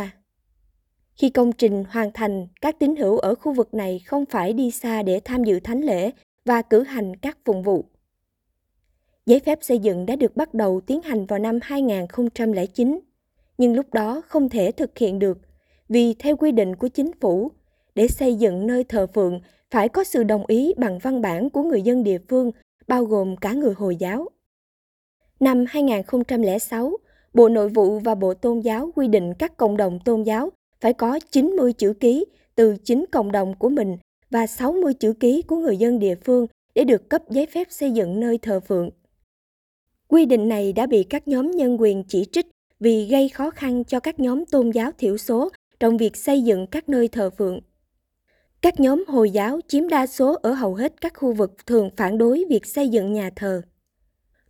Khi 1.16 1.30
công 1.30 1.52
trình 1.52 1.84
hoàn 1.90 2.12
thành, 2.14 2.48
các 2.62 2.80
tín 2.80 2.96
hữu 2.96 3.18
ở 3.18 3.36
khu 3.36 3.54
vực 3.54 3.74
này 3.74 4.00
không 4.06 4.26
phải 4.26 4.54
đi 4.54 4.72
xa 4.72 5.04
để 5.04 5.20
tham 5.26 5.44
dự 5.44 5.60
thánh 5.60 5.82
lễ 5.82 6.12
và 6.46 6.62
cử 6.62 6.84
hành 6.84 7.16
các 7.16 7.38
phụng 7.46 7.64
vụ. 7.64 7.86
Giấy 9.26 9.40
phép 9.40 9.60
xây 9.62 9.80
dựng 9.80 10.06
đã 10.06 10.16
được 10.16 10.36
bắt 10.36 10.54
đầu 10.54 10.82
tiến 10.82 11.02
hành 11.02 11.26
vào 11.26 11.40
năm 11.40 11.60
2009, 11.62 13.00
nhưng 13.58 13.76
lúc 13.76 13.94
đó 13.94 14.22
không 14.28 14.50
thể 14.50 14.72
thực 14.72 14.98
hiện 14.98 15.20
được 15.20 15.38
vì 15.90 16.14
theo 16.14 16.38
quy 16.38 16.52
định 16.52 16.76
của 16.76 16.88
chính 16.88 17.12
phủ, 17.22 17.52
để 17.96 18.08
xây 18.08 18.36
dựng 18.36 18.68
nơi 18.68 18.84
thờ 18.84 19.08
phượng 19.08 19.40
phải 19.72 19.90
có 19.90 20.04
sự 20.04 20.24
đồng 20.24 20.46
ý 20.48 20.74
bằng 20.78 21.00
văn 21.00 21.22
bản 21.22 21.50
của 21.50 21.64
người 21.64 21.82
dân 21.82 22.04
địa 22.04 22.18
phương, 22.30 22.52
bao 22.88 23.06
gồm 23.06 23.36
cả 23.38 23.54
người 23.54 23.74
Hồi 23.74 23.96
giáo. 23.96 24.30
Năm 25.40 25.66
2006, 25.68 26.98
Bộ 27.34 27.50
Nội 27.50 27.70
vụ 27.70 28.00
và 28.00 28.16
Bộ 28.16 28.34
Tôn 28.34 28.60
giáo 28.60 28.92
quy 28.96 29.08
định 29.08 29.34
các 29.40 29.58
cộng 29.58 29.78
đồng 29.78 30.00
tôn 30.06 30.24
giáo 30.24 30.50
phải 30.82 30.94
có 30.94 31.20
90 31.32 31.74
chữ 31.74 31.94
ký 31.94 32.26
từ 32.56 32.76
chính 32.84 33.06
cộng 33.12 33.32
đồng 33.32 33.54
của 33.60 33.70
mình 33.70 33.98
và 34.32 34.48
60 34.48 34.94
chữ 34.94 35.14
ký 35.14 35.42
của 35.42 35.56
người 35.56 35.78
dân 35.78 36.00
địa 36.00 36.16
phương 36.16 36.48
để 36.76 36.84
được 36.84 37.10
cấp 37.10 37.22
giấy 37.30 37.46
phép 37.46 37.68
xây 37.70 37.92
dựng 37.92 38.20
nơi 38.20 38.38
thờ 38.38 38.60
phượng. 38.60 38.90
Quy 40.08 40.26
định 40.26 40.50
này 40.50 40.74
đã 40.74 40.88
bị 40.88 41.04
các 41.04 41.28
nhóm 41.28 41.52
nhân 41.52 41.82
quyền 41.82 42.04
chỉ 42.08 42.26
trích 42.32 42.48
vì 42.80 43.08
gây 43.08 43.30
khó 43.30 43.50
khăn 43.50 43.84
cho 43.84 44.00
các 44.00 44.20
nhóm 44.20 44.46
tôn 44.46 44.70
giáo 44.70 44.92
thiểu 44.98 45.18
số 45.18 45.50
trong 45.80 45.98
việc 45.98 46.18
xây 46.18 46.42
dựng 46.42 46.68
các 46.68 46.90
nơi 46.90 47.08
thờ 47.08 47.30
phượng. 47.38 47.60
Các 48.66 48.80
nhóm 48.80 49.04
Hồi 49.08 49.32
giáo 49.32 49.60
chiếm 49.68 49.88
đa 49.88 50.08
số 50.08 50.36
ở 50.44 50.54
hầu 50.54 50.76
hết 50.76 51.02
các 51.02 51.14
khu 51.16 51.34
vực 51.34 51.66
thường 51.66 51.90
phản 51.98 52.18
đối 52.18 52.46
việc 52.50 52.66
xây 52.66 52.90
dựng 52.90 53.14
nhà 53.14 53.30
thờ. 53.36 53.62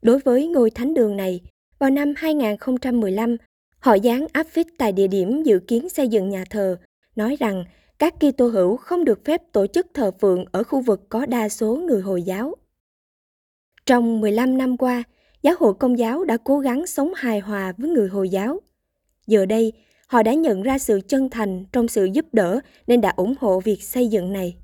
Đối 0.02 0.20
với 0.20 0.48
ngôi 0.48 0.70
thánh 0.70 0.94
đường 0.94 1.18
này, 1.18 1.42
vào 1.80 1.90
năm 1.90 2.14
2015, 2.18 3.38
họ 3.80 3.94
dán 3.94 4.26
áp 4.34 4.48
phích 4.48 4.68
tại 4.78 4.92
địa 4.92 5.08
điểm 5.08 5.44
dự 5.44 5.60
kiến 5.60 5.90
xây 5.90 6.08
dựng 6.08 6.30
nhà 6.30 6.44
thờ, 6.50 6.78
nói 7.16 7.36
rằng 7.40 7.66
các 8.00 8.14
Kitô 8.20 8.48
hữu 8.48 8.78
không 8.78 9.06
được 9.06 9.26
phép 9.26 9.42
tổ 9.52 9.68
chức 9.68 9.88
thờ 9.94 10.12
phượng 10.22 10.46
ở 10.52 10.64
khu 10.64 10.82
vực 10.82 11.10
có 11.10 11.26
đa 11.26 11.50
số 11.50 11.76
người 11.76 12.02
Hồi 12.02 12.22
giáo. 12.22 12.56
Trong 13.86 14.22
15 14.22 14.58
năm 14.58 14.78
qua, 14.78 15.04
giáo 15.42 15.56
hội 15.60 15.74
công 15.74 16.00
giáo 16.00 16.24
đã 16.24 16.38
cố 16.44 16.60
gắng 16.60 16.88
sống 16.88 17.14
hài 17.16 17.40
hòa 17.40 17.74
với 17.78 17.90
người 17.90 18.08
Hồi 18.08 18.30
giáo. 18.30 18.60
Giờ 19.28 19.46
đây, 19.46 19.74
họ 20.06 20.24
đã 20.24 20.34
nhận 20.34 20.62
ra 20.62 20.78
sự 20.78 21.02
chân 21.08 21.30
thành 21.30 21.66
trong 21.72 21.88
sự 21.88 22.06
giúp 22.06 22.26
đỡ 22.32 22.60
nên 22.88 23.02
đã 23.02 23.10
ủng 23.10 23.34
hộ 23.40 23.60
việc 23.60 23.84
xây 23.84 24.08
dựng 24.08 24.34
này. 24.34 24.56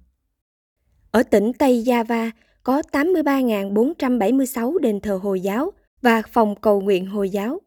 Ở 1.12 1.24
tỉnh 1.24 1.54
Tây 1.54 1.84
Java 1.86 2.32
có 2.64 2.82
83.476 2.92 4.78
đền 4.78 5.00
thờ 5.00 5.20
Hồi 5.24 5.42
giáo 5.42 5.72
và 6.02 6.22
phòng 6.22 6.56
cầu 6.62 6.82
nguyện 6.82 7.06
Hồi 7.06 7.30
giáo, 7.30 7.60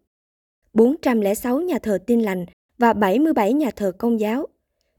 406 0.72 1.60
nhà 1.60 1.78
thờ 1.78 1.98
tin 2.06 2.20
lành 2.20 2.46
và 2.78 2.92
77 2.92 3.52
nhà 3.52 3.70
thờ 3.76 3.92
công 3.98 4.20
giáo. 4.20 4.46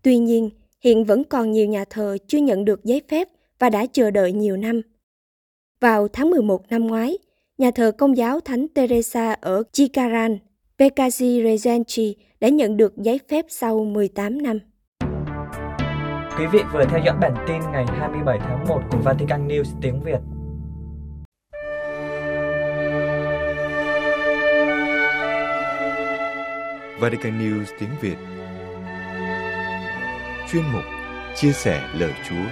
Tuy 0.02 0.18
nhiên, 0.18 0.50
hiện 0.82 1.06
vẫn 1.06 1.24
còn 1.24 1.52
nhiều 1.52 1.68
nhà 1.68 1.86
thờ 1.90 2.18
chưa 2.28 2.38
nhận 2.38 2.66
được 2.66 2.84
giấy 2.84 3.02
phép 3.10 3.28
và 3.60 3.70
đã 3.70 3.86
chờ 3.86 4.12
đợi 4.12 4.32
nhiều 4.32 4.58
năm. 4.58 4.82
Vào 5.80 6.08
tháng 6.08 6.30
11 6.30 6.70
năm 6.70 6.88
ngoái, 6.88 7.18
nhà 7.58 7.72
thờ 7.72 7.92
công 7.98 8.18
giáo 8.18 8.40
Thánh 8.40 8.68
Teresa 8.68 9.34
ở 9.34 9.64
Chikaran, 9.72 10.38
Pekaji 10.80 11.44
Regenci 11.44 12.16
đã 12.40 12.48
nhận 12.50 12.78
được 12.78 12.98
giấy 12.98 13.20
phép 13.30 13.46
sau 13.50 13.84
18 13.84 14.42
năm. 14.42 14.60
Quý 16.40 16.46
vị 16.52 16.60
vừa 16.74 16.84
theo 16.90 17.00
dõi 17.06 17.16
bản 17.22 17.34
tin 17.48 17.60
ngày 17.72 17.86
27 18.00 18.38
tháng 18.40 18.66
1 18.68 18.82
của 18.92 18.98
Vatican 18.98 19.48
News 19.48 19.64
tiếng 19.82 20.04
Việt. 20.04 20.20
Vatican 27.00 27.40
News 27.40 27.66
tiếng 27.80 27.90
Việt 28.02 28.18
Chuyên 30.52 30.64
mục 30.74 30.84
Chia 31.36 31.52
sẻ 31.52 31.90
lời 32.00 32.12
Chúa 32.30 32.46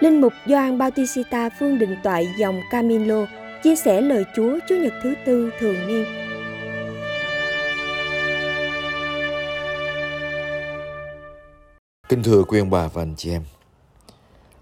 Linh 0.00 0.20
mục 0.20 0.32
Gioan 0.46 0.78
Bautista 0.78 1.50
Phương 1.58 1.78
Định 1.78 1.96
Toại 2.02 2.26
dòng 2.38 2.60
Camilo 2.70 3.26
chia 3.62 3.76
sẻ 3.76 4.00
lời 4.00 4.24
Chúa 4.36 4.58
Chủ 4.68 4.74
nhật 4.74 4.92
thứ 5.02 5.14
tư 5.26 5.50
thường 5.58 5.86
niên. 5.86 6.04
Kính 12.08 12.22
thưa 12.22 12.42
quý 12.42 12.58
ông 12.58 12.70
bà 12.70 12.88
và 12.88 13.02
anh 13.02 13.14
chị 13.16 13.30
em, 13.30 13.42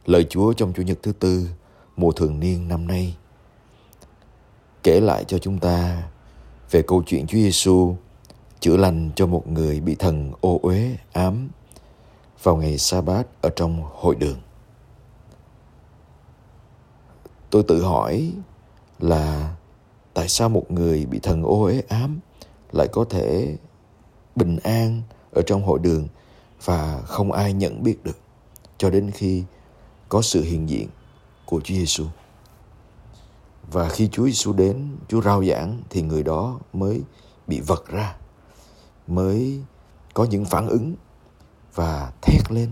lời 0.06 0.26
Chúa 0.30 0.52
trong 0.52 0.72
Chủ 0.72 0.82
nhật 0.82 0.98
thứ 1.02 1.12
tư 1.12 1.48
mùa 1.96 2.12
thường 2.12 2.40
niên 2.40 2.68
năm 2.68 2.88
nay 2.88 3.16
kể 4.82 5.00
lại 5.00 5.24
cho 5.24 5.38
chúng 5.38 5.58
ta 5.58 6.02
về 6.70 6.82
câu 6.82 7.02
chuyện 7.06 7.26
Chúa 7.26 7.38
Giêsu 7.38 7.96
chữa 8.60 8.76
lành 8.76 9.10
cho 9.16 9.26
một 9.26 9.48
người 9.48 9.80
bị 9.80 9.94
thần 9.94 10.32
ô 10.40 10.60
uế 10.62 10.96
ám 11.12 11.48
vào 12.42 12.56
ngày 12.56 12.78
sa 12.78 13.00
bát 13.00 13.26
ở 13.42 13.50
trong 13.56 13.82
hội 13.92 14.14
đường. 14.14 14.38
Tôi 17.50 17.62
tự 17.68 17.82
hỏi 17.82 18.32
là 18.98 19.54
tại 20.14 20.28
sao 20.28 20.48
một 20.48 20.70
người 20.70 21.06
bị 21.06 21.18
thần 21.18 21.42
ô 21.42 21.62
uế 21.62 21.82
ám 21.88 22.20
lại 22.72 22.88
có 22.92 23.04
thể 23.10 23.56
bình 24.36 24.58
an 24.62 25.02
ở 25.32 25.42
trong 25.46 25.62
hội 25.62 25.78
đường 25.78 26.08
và 26.64 27.02
không 27.06 27.32
ai 27.32 27.52
nhận 27.52 27.82
biết 27.82 28.04
được 28.04 28.18
cho 28.78 28.90
đến 28.90 29.10
khi 29.10 29.44
có 30.08 30.22
sự 30.22 30.42
hiện 30.42 30.68
diện 30.68 30.88
của 31.46 31.60
Chúa 31.60 31.74
Giêsu. 31.74 32.04
Và 33.72 33.88
khi 33.88 34.08
Chúa 34.12 34.26
Giêsu 34.26 34.52
đến, 34.52 34.96
Chúa 35.08 35.22
rao 35.22 35.44
giảng 35.44 35.82
thì 35.90 36.02
người 36.02 36.22
đó 36.22 36.60
mới 36.72 37.02
bị 37.46 37.60
vật 37.60 37.88
ra, 37.88 38.16
mới 39.06 39.60
có 40.14 40.24
những 40.24 40.44
phản 40.44 40.68
ứng 40.68 40.94
và 41.74 42.12
thét 42.22 42.52
lên. 42.52 42.70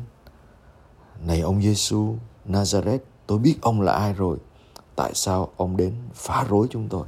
Này 1.27 1.41
ông 1.41 1.63
Giêsu 1.63 2.17
Nazareth, 2.49 2.99
tôi 3.27 3.39
biết 3.39 3.57
ông 3.63 3.81
là 3.81 3.93
ai 3.93 4.13
rồi. 4.13 4.39
Tại 4.97 5.15
sao 5.15 5.49
ông 5.57 5.77
đến 5.77 5.95
phá 6.15 6.45
rối 6.49 6.67
chúng 6.71 6.89
tôi? 6.89 7.07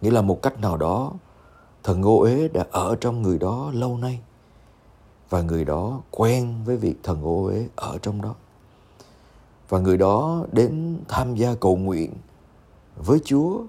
Nghĩa 0.00 0.10
là 0.10 0.22
một 0.22 0.42
cách 0.42 0.60
nào 0.60 0.76
đó, 0.76 1.12
thần 1.82 2.00
ngô 2.00 2.22
ế 2.22 2.48
đã 2.48 2.66
ở 2.70 2.96
trong 3.00 3.22
người 3.22 3.38
đó 3.38 3.70
lâu 3.74 3.96
nay 3.96 4.20
và 5.30 5.42
người 5.42 5.64
đó 5.64 6.00
quen 6.10 6.54
với 6.64 6.76
việc 6.76 6.94
thần 7.02 7.22
ô 7.22 7.44
uế 7.44 7.68
ở 7.76 7.98
trong 8.02 8.22
đó 8.22 8.34
và 9.68 9.78
người 9.78 9.96
đó 9.96 10.44
đến 10.52 10.98
tham 11.08 11.34
gia 11.34 11.54
cầu 11.54 11.76
nguyện 11.76 12.12
với 12.96 13.20
Chúa 13.24 13.60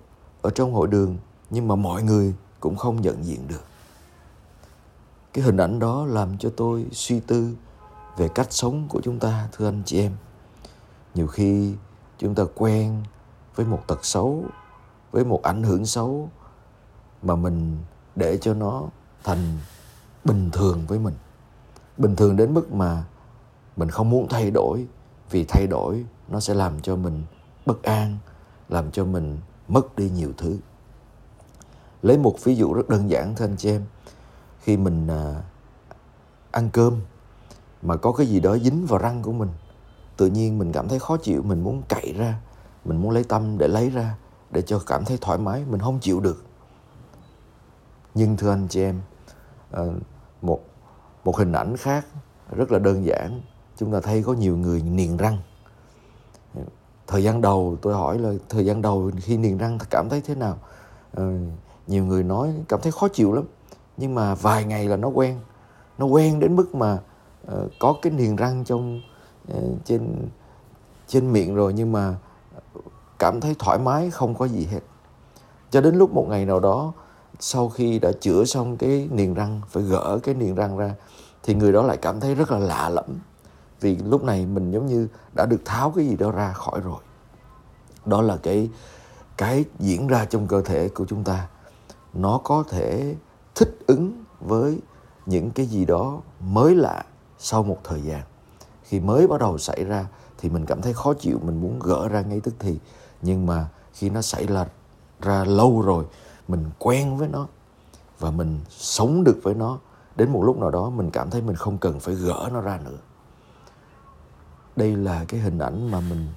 ở 0.41 0.49
trong 0.49 0.73
hội 0.73 0.87
đường 0.87 1.17
nhưng 1.49 1.67
mà 1.67 1.75
mọi 1.75 2.03
người 2.03 2.33
cũng 2.59 2.75
không 2.75 3.01
nhận 3.01 3.25
diện 3.25 3.47
được. 3.47 3.63
Cái 5.33 5.43
hình 5.43 5.57
ảnh 5.57 5.79
đó 5.79 6.05
làm 6.05 6.37
cho 6.37 6.49
tôi 6.57 6.85
suy 6.91 7.19
tư 7.19 7.55
về 8.17 8.27
cách 8.27 8.47
sống 8.49 8.87
của 8.89 9.01
chúng 9.01 9.19
ta 9.19 9.49
thưa 9.51 9.67
anh 9.67 9.83
chị 9.85 9.99
em. 9.99 10.11
Nhiều 11.15 11.27
khi 11.27 11.73
chúng 12.23 12.35
ta 12.35 12.43
quen 12.55 13.03
với 13.55 13.65
một 13.65 13.83
tật 13.87 14.05
xấu, 14.05 14.45
với 15.11 15.25
một 15.25 15.43
ảnh 15.43 15.63
hưởng 15.63 15.85
xấu 15.85 16.29
mà 17.21 17.35
mình 17.35 17.77
để 18.15 18.37
cho 18.41 18.53
nó 18.53 18.83
thành 19.23 19.57
bình 20.25 20.49
thường 20.53 20.85
với 20.87 20.99
mình. 20.99 21.13
Bình 21.97 22.15
thường 22.15 22.35
đến 22.35 22.53
mức 22.53 22.73
mà 22.73 23.03
mình 23.75 23.89
không 23.89 24.09
muốn 24.09 24.27
thay 24.29 24.51
đổi 24.51 24.87
vì 25.29 25.45
thay 25.49 25.67
đổi 25.67 26.05
nó 26.27 26.39
sẽ 26.39 26.53
làm 26.53 26.81
cho 26.81 26.95
mình 26.95 27.23
bất 27.65 27.83
an 27.83 28.17
làm 28.69 28.91
cho 28.91 29.05
mình 29.05 29.37
mất 29.67 29.95
đi 29.95 30.09
nhiều 30.09 30.31
thứ. 30.37 30.57
Lấy 32.01 32.17
một 32.17 32.35
ví 32.43 32.55
dụ 32.55 32.73
rất 32.73 32.89
đơn 32.89 33.09
giản 33.09 33.35
thôi 33.35 33.47
anh 33.47 33.57
chị 33.57 33.69
em. 33.69 33.85
Khi 34.59 34.77
mình 34.77 35.07
à, 35.07 35.41
ăn 36.51 36.69
cơm 36.73 37.01
mà 37.81 37.95
có 37.97 38.11
cái 38.11 38.27
gì 38.27 38.39
đó 38.39 38.57
dính 38.57 38.85
vào 38.85 38.99
răng 38.99 39.21
của 39.21 39.31
mình 39.31 39.49
tự 40.17 40.27
nhiên 40.27 40.59
mình 40.59 40.71
cảm 40.71 40.87
thấy 40.87 40.99
khó 40.99 41.17
chịu 41.17 41.41
mình 41.43 41.63
muốn 41.63 41.81
cậy 41.89 42.13
ra 42.17 42.39
mình 42.85 43.01
muốn 43.01 43.11
lấy 43.11 43.23
tâm 43.23 43.57
để 43.57 43.67
lấy 43.67 43.89
ra 43.89 44.15
để 44.51 44.61
cho 44.61 44.79
cảm 44.87 45.05
thấy 45.05 45.17
thoải 45.21 45.37
mái 45.37 45.65
mình 45.69 45.81
không 45.81 45.99
chịu 45.99 46.19
được. 46.19 46.45
Nhưng 48.13 48.37
thưa 48.37 48.49
anh 48.49 48.67
chị 48.69 48.81
em 48.81 49.01
ờ, 49.71 49.93
một 50.41 50.59
một 51.23 51.37
hình 51.37 51.51
ảnh 51.51 51.77
khác 51.77 52.05
rất 52.51 52.71
là 52.71 52.79
đơn 52.79 53.05
giản. 53.05 53.41
Chúng 53.77 53.91
ta 53.91 53.99
thấy 54.01 54.23
có 54.23 54.33
nhiều 54.33 54.57
người 54.57 54.81
niềng 54.81 55.17
răng. 55.17 55.37
Thời 57.07 57.23
gian 57.23 57.41
đầu 57.41 57.77
tôi 57.81 57.93
hỏi 57.93 58.19
là 58.19 58.33
thời 58.49 58.65
gian 58.65 58.81
đầu 58.81 59.11
khi 59.21 59.37
niềng 59.37 59.57
răng 59.57 59.77
cảm 59.89 60.09
thấy 60.09 60.21
thế 60.21 60.35
nào? 60.35 60.57
À, 61.17 61.23
nhiều 61.87 62.05
người 62.05 62.23
nói 62.23 62.53
cảm 62.69 62.81
thấy 62.81 62.91
khó 62.91 63.07
chịu 63.07 63.33
lắm 63.33 63.43
nhưng 63.97 64.15
mà 64.15 64.35
vài 64.35 64.65
ngày 64.65 64.87
là 64.87 64.97
nó 64.97 65.07
quen. 65.07 65.39
Nó 65.97 66.05
quen 66.05 66.39
đến 66.39 66.55
mức 66.55 66.75
mà 66.75 66.99
uh, 67.53 67.71
có 67.79 67.95
cái 68.01 68.13
niềng 68.13 68.35
răng 68.35 68.63
trong 68.63 69.01
Ờ, 69.49 69.61
trên 69.85 70.27
trên 71.07 71.33
miệng 71.33 71.55
rồi 71.55 71.73
nhưng 71.73 71.91
mà 71.91 72.15
cảm 73.19 73.41
thấy 73.41 73.55
thoải 73.59 73.79
mái, 73.79 74.11
không 74.11 74.35
có 74.35 74.45
gì 74.45 74.65
hết. 74.71 74.79
Cho 75.71 75.81
đến 75.81 75.95
lúc 75.95 76.13
một 76.13 76.25
ngày 76.29 76.45
nào 76.45 76.59
đó, 76.59 76.93
sau 77.39 77.69
khi 77.69 77.99
đã 77.99 78.11
chữa 78.21 78.45
xong 78.45 78.77
cái 78.77 79.07
niềng 79.11 79.33
răng, 79.33 79.61
phải 79.69 79.83
gỡ 79.83 80.19
cái 80.23 80.35
niềng 80.35 80.55
răng 80.55 80.77
ra, 80.77 80.95
thì 81.43 81.55
người 81.55 81.71
đó 81.71 81.83
lại 81.83 81.97
cảm 81.97 82.19
thấy 82.19 82.35
rất 82.35 82.51
là 82.51 82.59
lạ 82.59 82.89
lẫm. 82.89 83.19
Vì 83.79 83.97
lúc 83.97 84.23
này 84.23 84.45
mình 84.45 84.71
giống 84.71 84.85
như 84.85 85.07
đã 85.33 85.45
được 85.45 85.61
tháo 85.65 85.91
cái 85.91 86.07
gì 86.07 86.15
đó 86.15 86.31
ra 86.31 86.53
khỏi 86.53 86.81
rồi. 86.81 86.99
Đó 88.05 88.21
là 88.21 88.37
cái 88.37 88.69
cái 89.37 89.65
diễn 89.79 90.07
ra 90.07 90.25
trong 90.25 90.47
cơ 90.47 90.61
thể 90.61 90.89
của 90.89 91.05
chúng 91.05 91.23
ta. 91.23 91.47
Nó 92.13 92.41
có 92.43 92.63
thể 92.69 93.15
thích 93.55 93.79
ứng 93.87 94.23
với 94.39 94.79
những 95.25 95.51
cái 95.51 95.65
gì 95.65 95.85
đó 95.85 96.21
mới 96.39 96.75
lạ 96.75 97.05
sau 97.37 97.63
một 97.63 97.77
thời 97.83 98.01
gian 98.01 98.21
khi 98.93 98.99
mới 98.99 99.27
bắt 99.27 99.39
đầu 99.39 99.57
xảy 99.57 99.83
ra 99.83 100.07
thì 100.37 100.49
mình 100.49 100.65
cảm 100.65 100.81
thấy 100.81 100.93
khó 100.93 101.13
chịu, 101.13 101.39
mình 101.43 101.61
muốn 101.61 101.79
gỡ 101.79 102.07
ra 102.07 102.21
ngay 102.21 102.39
tức 102.39 102.53
thì. 102.59 102.79
Nhưng 103.21 103.45
mà 103.45 103.67
khi 103.93 104.09
nó 104.09 104.21
xảy 104.21 104.47
ra 104.47 104.65
ra 105.21 105.43
lâu 105.43 105.81
rồi, 105.81 106.05
mình 106.47 106.65
quen 106.79 107.17
với 107.17 107.27
nó 107.27 107.47
và 108.19 108.31
mình 108.31 108.59
sống 108.69 109.23
được 109.23 109.39
với 109.43 109.53
nó, 109.53 109.79
đến 110.15 110.29
một 110.29 110.43
lúc 110.43 110.57
nào 110.57 110.69
đó 110.69 110.89
mình 110.89 111.11
cảm 111.11 111.29
thấy 111.29 111.41
mình 111.41 111.55
không 111.55 111.77
cần 111.77 111.99
phải 111.99 112.15
gỡ 112.15 112.49
nó 112.53 112.61
ra 112.61 112.79
nữa. 112.85 112.97
Đây 114.75 114.95
là 114.95 115.25
cái 115.27 115.39
hình 115.39 115.59
ảnh 115.59 115.91
mà 115.91 115.99
mình 115.99 116.27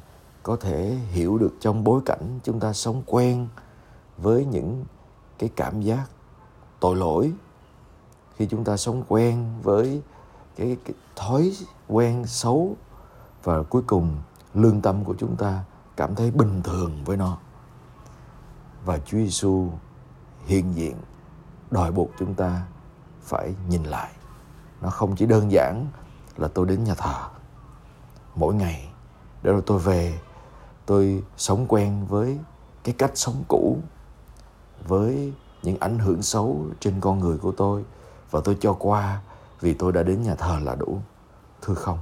có 0.43 0.57
thể 0.57 0.97
hiểu 1.11 1.39
được 1.39 1.55
trong 1.61 1.85
bối 1.85 2.01
cảnh 2.07 2.39
chúng 2.45 2.61
ta 2.61 2.73
sống 2.73 3.03
quen 3.07 3.49
với 4.19 4.45
những 4.45 4.85
cái 5.39 5.51
cảm 5.57 5.81
giác 5.81 6.07
tội 6.81 6.97
lỗi. 6.97 7.33
Khi 8.37 8.47
chúng 8.47 8.65
ta 8.65 8.77
sống 8.77 9.03
quen 9.09 9.45
với 9.63 10.03
cái, 10.57 10.77
cái 10.85 10.95
thói 11.17 11.53
quen 11.89 12.27
xấu 12.27 12.77
và 13.45 13.63
cuối 13.63 13.83
cùng 13.87 14.17
lương 14.55 14.81
tâm 14.81 15.05
của 15.05 15.15
chúng 15.19 15.37
ta 15.37 15.65
cảm 15.97 16.15
thấy 16.15 16.31
bình 16.31 16.63
thường 16.63 17.05
với 17.05 17.17
nó. 17.17 17.39
Và 18.85 18.99
Chúa 18.99 19.19
Giêsu 19.19 19.69
hiện 20.47 20.75
diện 20.75 20.97
đòi 21.71 21.93
buộc 21.93 22.11
chúng 22.19 22.35
ta 22.35 22.63
phải 23.23 23.55
nhìn 23.69 23.85
lại. 23.85 24.13
Nó 24.83 24.91
không 24.91 25.17
chỉ 25.17 25.27
đơn 25.27 25.53
giản 25.53 25.87
là 26.37 26.49
tôi 26.49 26.67
đến 26.67 26.85
nhà 26.85 26.95
thờ. 26.95 27.29
Mỗi 28.35 28.55
ngày 28.55 28.89
để 29.43 29.53
rồi 29.53 29.63
tôi 29.67 29.79
về 29.79 30.21
tôi 30.87 31.23
sống 31.37 31.67
quen 31.69 32.07
với 32.09 32.39
cái 32.85 32.95
cách 32.99 33.11
sống 33.15 33.45
cũ 33.49 33.79
với 34.89 35.33
những 35.63 35.77
ảnh 35.81 35.99
hưởng 35.99 36.23
xấu 36.23 36.67
trên 36.81 37.01
con 37.01 37.21
người 37.21 37.39
của 37.39 37.53
tôi 37.53 37.85
và 38.31 38.41
tôi 38.45 38.57
cho 38.61 38.73
qua 38.73 39.21
vì 39.61 39.75
tôi 39.75 39.93
đã 39.93 40.03
đến 40.03 40.23
nhà 40.23 40.35
thờ 40.35 40.59
là 40.63 40.75
đủ. 40.75 41.01
Thưa 41.63 41.75
không? 41.75 41.99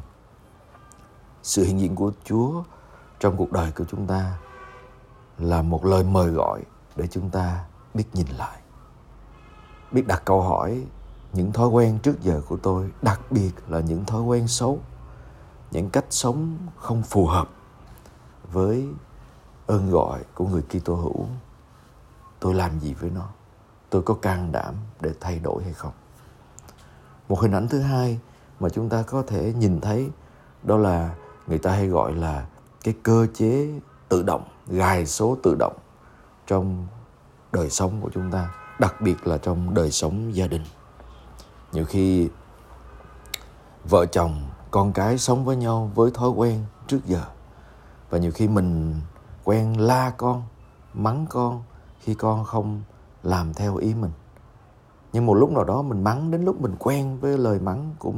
Sự 1.42 1.64
hiện 1.64 1.80
diện 1.80 1.94
của 1.94 2.12
chúa 2.24 2.62
trong 3.20 3.36
cuộc 3.36 3.52
đời 3.52 3.72
của 3.72 3.84
chúng 3.84 4.06
ta 4.06 4.38
là 5.38 5.62
một 5.62 5.84
lời 5.84 6.04
mời 6.04 6.30
gọi 6.30 6.62
để 6.96 7.06
chúng 7.06 7.30
ta 7.30 7.64
biết 7.94 8.04
nhìn 8.12 8.26
lại, 8.26 8.60
biết 9.92 10.06
đặt 10.06 10.22
câu 10.24 10.42
hỏi 10.42 10.86
những 11.32 11.52
thói 11.52 11.68
quen 11.68 11.98
trước 12.02 12.20
giờ 12.22 12.42
của 12.48 12.56
tôi, 12.56 12.90
đặc 13.02 13.20
biệt 13.30 13.52
là 13.68 13.80
những 13.80 14.04
thói 14.04 14.22
quen 14.22 14.48
xấu, 14.48 14.78
những 15.70 15.90
cách 15.90 16.04
sống 16.10 16.56
không 16.76 17.02
phù 17.02 17.26
hợp 17.26 17.48
với 18.52 18.88
ơn 19.66 19.90
gọi 19.90 20.24
của 20.34 20.46
người 20.46 20.62
Kitô 20.62 20.94
hữu. 20.94 21.26
Tôi 22.40 22.54
làm 22.54 22.80
gì 22.80 22.94
với 22.94 23.10
nó? 23.10 23.28
Tôi 23.90 24.02
có 24.02 24.14
can 24.14 24.52
đảm 24.52 24.74
để 25.00 25.14
thay 25.20 25.38
đổi 25.38 25.64
hay 25.64 25.72
không? 25.72 25.92
Một 27.28 27.40
hình 27.40 27.52
ảnh 27.52 27.68
thứ 27.68 27.80
hai 27.80 28.18
mà 28.60 28.68
chúng 28.68 28.88
ta 28.88 29.02
có 29.02 29.22
thể 29.26 29.52
nhìn 29.52 29.80
thấy, 29.80 30.10
đó 30.62 30.76
là 30.76 31.14
người 31.46 31.58
ta 31.58 31.70
hay 31.70 31.88
gọi 31.88 32.12
là 32.12 32.46
cái 32.84 32.94
cơ 33.02 33.26
chế 33.34 33.68
tự 34.08 34.22
động, 34.22 34.44
gài 34.66 35.06
số 35.06 35.37
tự 35.42 35.54
động 35.58 35.76
trong 36.46 36.87
đời 37.52 37.70
sống 37.70 38.00
của 38.00 38.10
chúng 38.14 38.30
ta, 38.30 38.54
đặc 38.78 39.00
biệt 39.00 39.26
là 39.26 39.38
trong 39.38 39.74
đời 39.74 39.90
sống 39.90 40.34
gia 40.34 40.46
đình. 40.46 40.64
Nhiều 41.72 41.84
khi 41.84 42.28
vợ 43.90 44.06
chồng, 44.06 44.42
con 44.70 44.92
cái 44.92 45.18
sống 45.18 45.44
với 45.44 45.56
nhau 45.56 45.90
với 45.94 46.10
thói 46.10 46.30
quen 46.30 46.64
trước 46.87 47.00
giờ, 47.06 47.22
và 48.10 48.18
nhiều 48.18 48.32
khi 48.34 48.48
mình 48.48 48.94
quen 49.44 49.80
la 49.80 50.12
con, 50.16 50.42
mắng 50.94 51.26
con 51.28 51.62
khi 52.00 52.14
con 52.14 52.44
không 52.44 52.82
làm 53.22 53.54
theo 53.54 53.76
ý 53.76 53.94
mình 53.94 54.10
nhưng 55.14 55.27
một 55.27 55.35
lúc 55.35 55.50
nào 55.50 55.64
đó 55.64 55.83
mình 55.83 56.05
mắng 56.05 56.31
đến 56.31 56.44
lúc 56.44 56.61
mình 56.61 56.74
quen 56.79 57.18
với 57.20 57.38
lời 57.38 57.59
mắng 57.59 57.94
của 57.98 58.12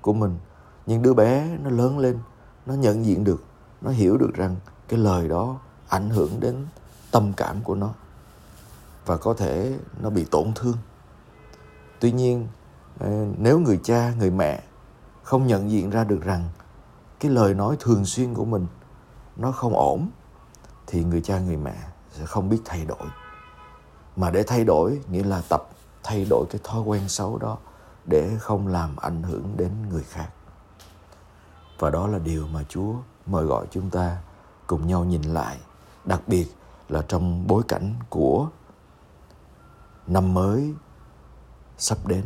của 0.00 0.12
mình. 0.12 0.38
Nhưng 0.86 1.02
đứa 1.02 1.14
bé 1.14 1.58
nó 1.62 1.70
lớn 1.70 1.98
lên, 1.98 2.18
nó 2.66 2.74
nhận 2.74 3.04
diện 3.04 3.24
được, 3.24 3.44
nó 3.80 3.90
hiểu 3.90 4.16
được 4.16 4.34
rằng 4.34 4.56
cái 4.88 4.98
lời 4.98 5.28
đó 5.28 5.58
ảnh 5.88 6.10
hưởng 6.10 6.40
đến 6.40 6.66
tâm 7.10 7.32
cảm 7.36 7.62
của 7.64 7.74
nó. 7.74 7.94
Và 9.06 9.16
có 9.16 9.34
thể 9.34 9.78
nó 10.00 10.10
bị 10.10 10.24
tổn 10.24 10.52
thương. 10.54 10.76
Tuy 12.00 12.12
nhiên 12.12 12.48
ờ, 12.98 13.26
nếu 13.38 13.58
người 13.58 13.80
cha, 13.82 14.12
người 14.18 14.30
mẹ 14.30 14.62
không 15.22 15.46
nhận 15.46 15.70
diện 15.70 15.90
ra 15.90 16.04
được 16.04 16.22
rằng 16.22 16.48
cái 17.20 17.30
lời 17.30 17.54
nói 17.54 17.76
thường 17.80 18.04
xuyên 18.04 18.34
của 18.34 18.44
mình 18.44 18.66
nó 19.36 19.52
không 19.52 19.76
ổn, 19.76 20.08
thì 20.86 21.04
người 21.04 21.20
cha, 21.20 21.38
người 21.38 21.56
mẹ 21.56 21.76
sẽ 22.12 22.26
không 22.26 22.48
biết 22.48 22.60
thay 22.64 22.84
đổi. 22.84 23.06
Mà 24.16 24.30
để 24.30 24.42
thay 24.42 24.64
đổi 24.64 25.00
nghĩa 25.10 25.24
là 25.24 25.42
tập 25.48 25.68
thay 26.02 26.26
đổi 26.30 26.46
cái 26.50 26.60
thói 26.64 26.80
quen 26.80 27.08
xấu 27.08 27.38
đó 27.38 27.58
để 28.04 28.36
không 28.40 28.66
làm 28.66 28.96
ảnh 28.96 29.22
hưởng 29.22 29.56
đến 29.56 29.72
người 29.90 30.02
khác 30.02 30.28
và 31.78 31.90
đó 31.90 32.06
là 32.06 32.18
điều 32.18 32.46
mà 32.46 32.62
chúa 32.68 32.94
mời 33.26 33.44
gọi 33.44 33.66
chúng 33.70 33.90
ta 33.90 34.18
cùng 34.66 34.86
nhau 34.86 35.04
nhìn 35.04 35.22
lại, 35.22 35.58
đặc 36.04 36.22
biệt 36.26 36.46
là 36.88 37.02
trong 37.08 37.46
bối 37.46 37.62
cảnh 37.68 37.94
của 38.08 38.48
năm 40.06 40.34
mới 40.34 40.74
sắp 41.78 41.98
đến, 42.06 42.24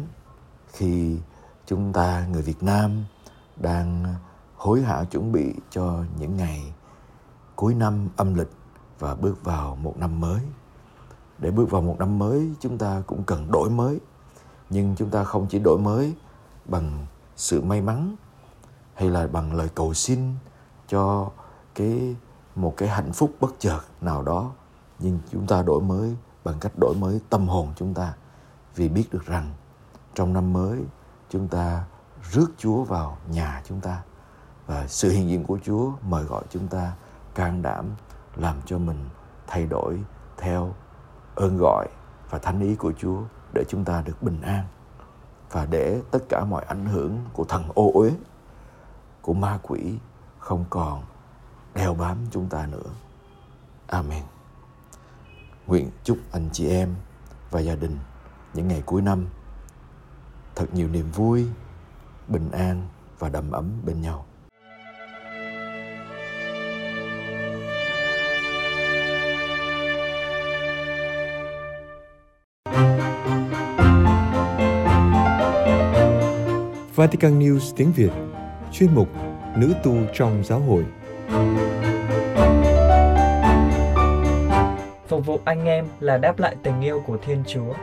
khi 0.73 1.19
chúng 1.67 1.93
ta 1.93 2.27
người 2.27 2.43
Việt 2.43 2.63
Nam 2.63 3.05
đang 3.57 4.15
hối 4.57 4.83
hả 4.83 5.05
chuẩn 5.05 5.33
bị 5.33 5.55
cho 5.71 6.05
những 6.19 6.37
ngày 6.37 6.75
cuối 7.57 7.75
năm 7.75 8.09
âm 8.17 8.35
lịch 8.35 8.51
và 8.99 9.15
bước 9.15 9.45
vào 9.45 9.77
một 9.77 9.95
năm 9.97 10.21
mới. 10.21 10.41
Để 11.39 11.51
bước 11.51 11.71
vào 11.71 11.83
một 11.83 11.97
năm 11.99 12.19
mới, 12.19 12.51
chúng 12.61 12.79
ta 12.79 13.03
cũng 13.07 13.25
cần 13.25 13.51
đổi 13.51 13.71
mới. 13.71 14.01
Nhưng 14.71 14.95
chúng 14.97 15.11
ta 15.11 15.25
không 15.25 15.47
chỉ 15.51 15.59
đổi 15.59 15.79
mới 15.79 16.15
bằng 16.65 17.07
sự 17.37 17.63
may 17.63 17.81
mắn 17.81 18.17
hay 18.95 19.11
là 19.11 19.27
bằng 19.27 19.55
lời 19.55 19.69
cầu 19.75 19.95
xin 19.95 20.35
cho 20.89 21.31
cái 21.75 22.17
một 22.55 22.75
cái 22.77 22.89
hạnh 22.89 23.13
phúc 23.13 23.31
bất 23.41 23.55
chợt 23.59 23.81
nào 24.01 24.23
đó, 24.23 24.53
nhưng 24.99 25.19
chúng 25.33 25.47
ta 25.47 25.63
đổi 25.63 25.83
mới 25.83 26.17
bằng 26.45 26.57
cách 26.61 26.73
đổi 26.81 26.95
mới 26.95 27.21
tâm 27.31 27.49
hồn 27.49 27.69
chúng 27.77 27.95
ta. 27.95 28.15
Vì 28.75 28.89
biết 28.89 29.05
được 29.13 29.27
rằng 29.27 29.53
trong 30.15 30.33
năm 30.33 30.53
mới 30.53 30.85
chúng 31.31 31.49
ta 31.49 31.85
rước 32.31 32.51
Chúa 32.59 32.83
vào 32.83 33.19
nhà 33.31 33.63
chúng 33.69 33.81
ta. 33.81 34.03
Và 34.67 34.87
sự 34.89 35.11
hiện 35.11 35.29
diện 35.29 35.45
của 35.45 35.59
Chúa 35.65 35.93
mời 36.03 36.25
gọi 36.25 36.43
chúng 36.51 36.69
ta 36.69 36.93
can 37.35 37.63
đảm 37.63 37.87
làm 38.37 38.57
cho 38.67 38.79
mình 38.79 39.09
thay 39.47 39.67
đổi 39.67 40.01
theo 40.37 40.75
ơn 41.35 41.57
gọi 41.59 41.87
và 42.31 42.39
thánh 42.39 42.61
ý 42.61 42.75
của 42.75 42.93
Chúa 42.99 43.23
để 43.53 43.65
chúng 43.69 43.85
ta 43.85 44.03
được 44.03 44.23
bình 44.23 44.41
an 44.41 44.65
và 45.51 45.67
để 45.67 46.03
tất 46.11 46.19
cả 46.29 46.45
mọi 46.45 46.65
ảnh 46.65 46.87
hưởng 46.87 47.19
của 47.33 47.45
thần 47.45 47.65
ô 47.75 47.91
uế 47.95 48.13
của 49.23 49.35
ma 49.35 49.59
quỷ 49.63 49.99
không 50.39 50.65
còn 50.71 51.03
đeo 51.75 51.95
bám 51.95 52.19
chúng 52.31 52.49
ta 52.49 52.67
nữa. 52.67 52.91
Amen. 53.87 54.23
Nguyện 55.67 55.91
chúc 56.05 56.19
anh 56.33 56.49
chị 56.53 56.69
em 56.69 56.95
và 57.51 57.61
gia 57.61 57.75
đình 57.75 57.99
những 58.55 58.69
ngày 58.69 58.83
cuối 58.87 59.03
năm 59.03 59.27
thật 60.55 60.67
nhiều 60.73 60.89
niềm 60.89 61.11
vui, 61.11 61.49
bình 62.29 62.51
an 62.51 62.89
và 63.19 63.29
đầm 63.29 63.51
ấm 63.51 63.71
bên 63.85 64.01
nhau. 64.01 64.25
Vatican 76.97 77.39
News 77.39 77.73
tiếng 77.77 77.93
Việt 77.93 78.11
Chuyên 78.73 78.95
mục 78.95 79.09
nữ 79.57 79.75
tu 79.85 79.97
trong 80.15 80.43
giáo 80.45 80.61
hội. 80.61 80.85
Phục 85.09 85.27
vụ 85.27 85.41
anh 85.45 85.65
em 85.65 85.87
là 86.01 86.19
đáp 86.19 86.39
lại 86.39 86.57
tình 86.63 86.81
yêu 86.81 87.03
của 87.07 87.17
Thiên 87.27 87.43
Chúa. 87.47 87.75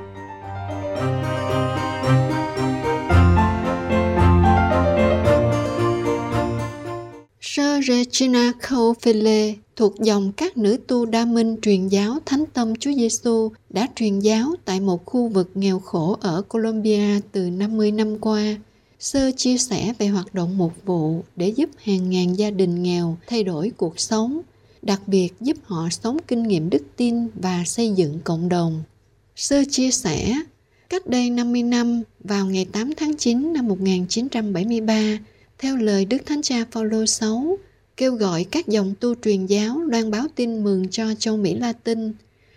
Sơ 7.41 7.79
Regina 7.87 8.51
Caufele 8.61 9.53
thuộc 9.75 9.95
dòng 9.99 10.31
các 10.31 10.57
nữ 10.57 10.77
tu 10.87 11.05
đa 11.05 11.25
minh 11.25 11.57
truyền 11.61 11.87
giáo 11.87 12.17
Thánh 12.25 12.43
Tâm 12.53 12.75
Chúa 12.75 12.91
Giêsu 12.91 13.49
đã 13.69 13.87
truyền 13.95 14.19
giáo 14.19 14.47
tại 14.65 14.79
một 14.79 15.05
khu 15.05 15.27
vực 15.27 15.51
nghèo 15.55 15.79
khổ 15.79 16.17
ở 16.21 16.41
Colombia 16.41 17.19
từ 17.31 17.49
50 17.49 17.91
năm 17.91 18.17
qua. 18.19 18.55
Sơ 19.01 19.31
chia 19.31 19.57
sẻ 19.57 19.93
về 19.99 20.07
hoạt 20.07 20.33
động 20.33 20.57
mục 20.57 20.73
vụ 20.85 21.23
để 21.35 21.49
giúp 21.49 21.69
hàng 21.83 22.09
ngàn 22.09 22.37
gia 22.37 22.51
đình 22.51 22.83
nghèo 22.83 23.17
thay 23.27 23.43
đổi 23.43 23.71
cuộc 23.77 23.99
sống, 23.99 24.41
đặc 24.81 25.01
biệt 25.07 25.29
giúp 25.39 25.57
họ 25.63 25.89
sống 25.91 26.17
kinh 26.27 26.43
nghiệm 26.43 26.69
đức 26.69 26.83
tin 26.95 27.27
và 27.35 27.63
xây 27.65 27.91
dựng 27.91 28.19
cộng 28.23 28.49
đồng. 28.49 28.83
Sơ 29.35 29.63
chia 29.69 29.91
sẻ, 29.91 30.35
cách 30.89 31.07
đây 31.07 31.29
50 31.29 31.63
năm, 31.63 32.01
vào 32.19 32.45
ngày 32.45 32.65
8 32.65 32.91
tháng 32.97 33.17
9 33.17 33.53
năm 33.53 33.67
1973, 33.67 35.19
theo 35.59 35.77
lời 35.77 36.05
Đức 36.05 36.17
Thánh 36.25 36.41
Cha 36.41 36.65
Phaolô 36.71 37.05
6, 37.05 37.57
kêu 37.97 38.15
gọi 38.15 38.43
các 38.43 38.67
dòng 38.67 38.93
tu 38.99 39.15
truyền 39.15 39.45
giáo 39.45 39.79
loan 39.79 40.11
báo 40.11 40.25
tin 40.35 40.63
mừng 40.63 40.89
cho 40.89 41.13
châu 41.19 41.37
Mỹ 41.37 41.55
Latin. 41.55 42.13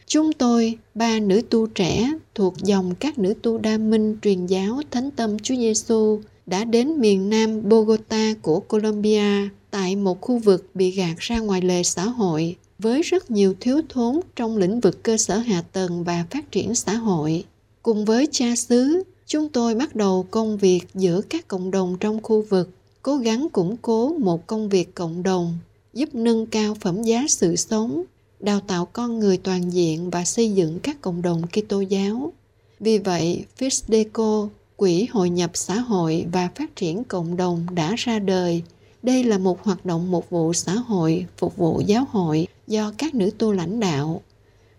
Chúng 0.07 0.33
tôi, 0.33 0.79
ba 0.95 1.21
nữ 1.21 1.43
tu 1.51 1.67
trẻ 1.67 2.13
thuộc 2.35 2.55
dòng 2.59 2.95
các 2.95 3.19
nữ 3.19 3.35
tu 3.43 3.59
đa 3.59 3.79
minh 3.79 4.17
truyền 4.23 4.47
giáo 4.47 4.81
Thánh 4.91 5.11
Tâm 5.11 5.39
Chúa 5.39 5.57
Giêsu 5.57 6.21
đã 6.47 6.65
đến 6.65 7.01
miền 7.01 7.31
nam 7.31 7.69
Bogota 7.69 8.35
của 8.43 8.61
Colombia 8.61 9.49
tại 9.71 9.97
một 9.97 10.21
khu 10.21 10.39
vực 10.39 10.67
bị 10.75 10.91
gạt 10.91 11.15
ra 11.19 11.39
ngoài 11.39 11.61
lề 11.61 11.83
xã 11.83 12.05
hội 12.05 12.57
với 12.79 13.03
rất 13.03 13.31
nhiều 13.31 13.55
thiếu 13.61 13.81
thốn 13.89 14.21
trong 14.37 14.57
lĩnh 14.57 14.81
vực 14.81 15.03
cơ 15.03 15.17
sở 15.17 15.39
hạ 15.39 15.63
tầng 15.73 16.05
và 16.05 16.25
phát 16.31 16.53
triển 16.53 16.75
xã 16.75 16.95
hội. 16.95 17.45
Cùng 17.83 18.05
với 18.05 18.29
cha 18.31 18.57
xứ, 18.57 19.03
chúng 19.27 19.49
tôi 19.49 19.75
bắt 19.75 19.97
đầu 19.97 20.27
công 20.31 20.57
việc 20.57 20.81
giữa 20.95 21.21
các 21.21 21.49
cộng 21.49 21.71
đồng 21.71 21.97
trong 22.01 22.23
khu 22.23 22.43
vực 22.43 22.71
cố 23.03 23.17
gắng 23.17 23.49
củng 23.53 23.77
cố 23.77 24.15
một 24.19 24.47
công 24.47 24.69
việc 24.69 24.95
cộng 24.95 25.23
đồng 25.23 25.59
giúp 25.93 26.15
nâng 26.15 26.47
cao 26.47 26.75
phẩm 26.81 27.03
giá 27.03 27.25
sự 27.29 27.57
sống 27.57 28.05
đào 28.41 28.61
tạo 28.61 28.87
con 28.93 29.19
người 29.19 29.37
toàn 29.37 29.73
diện 29.73 30.11
và 30.11 30.25
xây 30.25 30.53
dựng 30.53 30.79
các 30.83 31.01
cộng 31.01 31.23
đồng 31.23 31.43
Kitô 31.47 31.81
giáo. 31.81 32.33
Vì 32.81 32.99
vậy, 32.99 33.45
FISDECO, 33.59 34.49
Quỹ 34.77 35.07
Hội 35.11 35.31
nhập 35.31 35.51
Xã 35.55 35.75
hội 35.81 36.27
và 36.33 36.49
Phát 36.55 36.77
triển 36.77 37.05
Cộng 37.05 37.37
đồng 37.37 37.67
đã 37.75 37.95
ra 37.97 38.19
đời. 38.19 38.63
Đây 39.03 39.25
là 39.25 39.39
một 39.39 39.65
hoạt 39.65 39.87
động 39.87 40.11
mục 40.11 40.31
vụ 40.31 40.53
xã 40.53 40.75
hội, 40.75 41.27
phục 41.37 41.57
vụ 41.57 41.83
giáo 41.87 42.07
hội 42.11 42.47
do 42.67 42.93
các 42.99 43.15
nữ 43.15 43.31
tu 43.39 43.53
lãnh 43.53 43.81
đạo. 43.81 44.23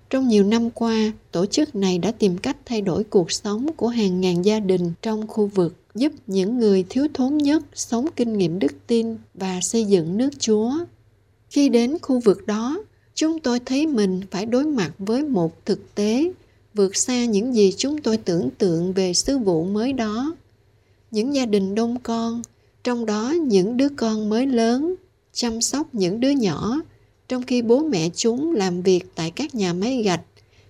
Trong 0.10 0.28
nhiều 0.28 0.44
năm 0.44 0.70
qua, 0.70 1.12
tổ 1.32 1.46
chức 1.46 1.76
này 1.76 1.98
đã 1.98 2.12
tìm 2.12 2.38
cách 2.38 2.58
thay 2.66 2.82
đổi 2.82 3.04
cuộc 3.04 3.32
sống 3.32 3.68
của 3.78 3.88
hàng 3.88 4.22
ngàn 4.22 4.46
gia 4.46 4.60
đình 4.60 4.94
trong 5.02 5.28
khu 5.28 5.46
vực 5.48 5.76
giúp 5.96 6.12
những 6.28 6.60
người 6.60 6.86
thiếu 6.90 7.08
thốn 7.14 7.38
nhất 7.38 7.64
sống 7.74 8.08
kinh 8.16 8.38
nghiệm 8.38 8.60
đức 8.60 8.74
tin 8.88 9.18
và 9.34 9.60
xây 9.62 9.86
dựng 9.86 10.18
nước 10.18 10.30
Chúa. 10.40 10.72
Khi 11.50 11.70
đến 11.70 11.98
khu 12.02 12.20
vực 12.20 12.48
đó, 12.48 12.84
chúng 13.14 13.40
tôi 13.40 13.60
thấy 13.60 13.88
mình 13.88 14.22
phải 14.32 14.46
đối 14.46 14.66
mặt 14.66 14.92
với 15.00 15.24
một 15.24 15.66
thực 15.66 15.96
tế 15.96 16.32
vượt 16.76 16.96
xa 16.96 17.26
những 17.26 17.56
gì 17.56 17.74
chúng 17.78 18.02
tôi 18.02 18.18
tưởng 18.18 18.50
tượng 18.58 18.94
về 18.94 19.14
sứ 19.14 19.38
vụ 19.38 19.66
mới 19.66 19.94
đó. 19.94 20.36
Những 21.12 21.36
gia 21.36 21.46
đình 21.46 21.76
đông 21.76 22.00
con, 22.04 22.42
trong 22.84 23.06
đó 23.06 23.34
những 23.42 23.78
đứa 23.78 23.90
con 23.90 24.30
mới 24.30 24.48
lớn, 24.48 24.96
chăm 25.34 25.62
sóc 25.62 25.96
những 25.96 26.20
đứa 26.20 26.30
nhỏ, 26.30 26.82
trong 27.28 27.44
khi 27.44 27.62
bố 27.62 27.84
mẹ 27.84 28.10
chúng 28.16 28.56
làm 28.56 28.82
việc 28.82 29.06
tại 29.16 29.32
các 29.32 29.56
nhà 29.56 29.74
máy 29.74 30.02
gạch 30.04 30.22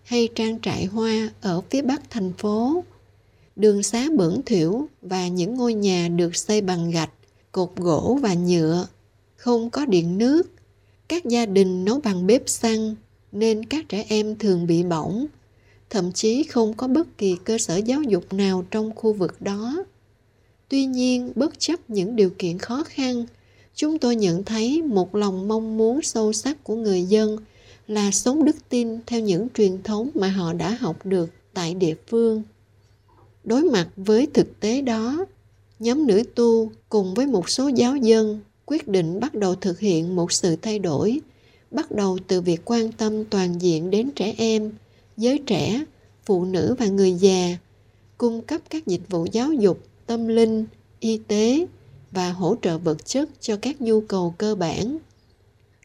hay 0.03 0.29
trang 0.35 0.59
trại 0.61 0.85
hoa 0.85 1.29
ở 1.41 1.61
phía 1.69 1.81
bắc 1.81 2.09
thành 2.09 2.33
phố 2.33 2.83
đường 3.55 3.83
xá 3.83 4.07
bẩn 4.17 4.41
thỉu 4.45 4.87
và 5.01 5.27
những 5.27 5.53
ngôi 5.55 5.73
nhà 5.73 6.07
được 6.07 6.35
xây 6.35 6.61
bằng 6.61 6.91
gạch, 6.91 7.11
cột 7.51 7.69
gỗ 7.75 8.19
và 8.21 8.33
nhựa, 8.33 8.87
không 9.35 9.69
có 9.69 9.85
điện 9.85 10.17
nước. 10.17 10.43
Các 11.07 11.25
gia 11.25 11.45
đình 11.45 11.85
nấu 11.85 11.99
bằng 11.99 12.27
bếp 12.27 12.49
xăng 12.49 12.95
nên 13.31 13.65
các 13.65 13.85
trẻ 13.89 14.05
em 14.09 14.35
thường 14.35 14.67
bị 14.67 14.83
bỏng, 14.83 15.27
thậm 15.89 16.11
chí 16.11 16.43
không 16.43 16.73
có 16.73 16.87
bất 16.87 17.17
kỳ 17.17 17.37
cơ 17.43 17.57
sở 17.57 17.77
giáo 17.77 18.01
dục 18.01 18.33
nào 18.33 18.65
trong 18.71 18.95
khu 18.95 19.13
vực 19.13 19.41
đó. 19.41 19.83
Tuy 20.69 20.85
nhiên, 20.85 21.31
bất 21.35 21.59
chấp 21.59 21.89
những 21.89 22.15
điều 22.15 22.29
kiện 22.29 22.57
khó 22.57 22.83
khăn, 22.83 23.25
chúng 23.75 23.99
tôi 23.99 24.15
nhận 24.15 24.43
thấy 24.43 24.81
một 24.81 25.15
lòng 25.15 25.47
mong 25.47 25.77
muốn 25.77 26.01
sâu 26.01 26.33
sắc 26.33 26.63
của 26.63 26.75
người 26.75 27.03
dân 27.03 27.37
là 27.87 28.11
sống 28.11 28.45
đức 28.45 28.55
tin 28.69 28.99
theo 29.05 29.19
những 29.19 29.47
truyền 29.53 29.83
thống 29.83 30.09
mà 30.13 30.27
họ 30.27 30.53
đã 30.53 30.77
học 30.79 31.05
được 31.05 31.29
tại 31.53 31.73
địa 31.73 31.95
phương 32.07 32.43
đối 33.43 33.63
mặt 33.63 33.87
với 33.95 34.27
thực 34.33 34.59
tế 34.59 34.81
đó 34.81 35.25
nhóm 35.79 36.07
nữ 36.07 36.23
tu 36.35 36.71
cùng 36.89 37.13
với 37.13 37.27
một 37.27 37.49
số 37.49 37.67
giáo 37.67 37.95
dân 37.95 38.39
quyết 38.65 38.87
định 38.87 39.19
bắt 39.19 39.35
đầu 39.35 39.55
thực 39.55 39.79
hiện 39.79 40.15
một 40.15 40.31
sự 40.31 40.55
thay 40.55 40.79
đổi 40.79 41.21
bắt 41.71 41.91
đầu 41.91 42.17
từ 42.27 42.41
việc 42.41 42.61
quan 42.65 42.91
tâm 42.91 43.25
toàn 43.25 43.61
diện 43.61 43.89
đến 43.89 44.09
trẻ 44.15 44.35
em 44.37 44.71
giới 45.17 45.39
trẻ, 45.45 45.83
phụ 46.25 46.45
nữ 46.45 46.75
và 46.79 46.87
người 46.87 47.11
già, 47.11 47.57
cung 48.17 48.41
cấp 48.41 48.61
các 48.69 48.87
dịch 48.87 49.09
vụ 49.09 49.27
giáo 49.31 49.53
dục, 49.53 49.79
tâm 50.05 50.27
linh, 50.27 50.65
y 50.99 51.17
tế 51.17 51.65
và 52.11 52.31
hỗ 52.31 52.55
trợ 52.61 52.77
vật 52.77 53.05
chất 53.05 53.29
cho 53.39 53.57
các 53.57 53.81
nhu 53.81 54.01
cầu 54.01 54.35
cơ 54.37 54.55
bản. 54.55 54.97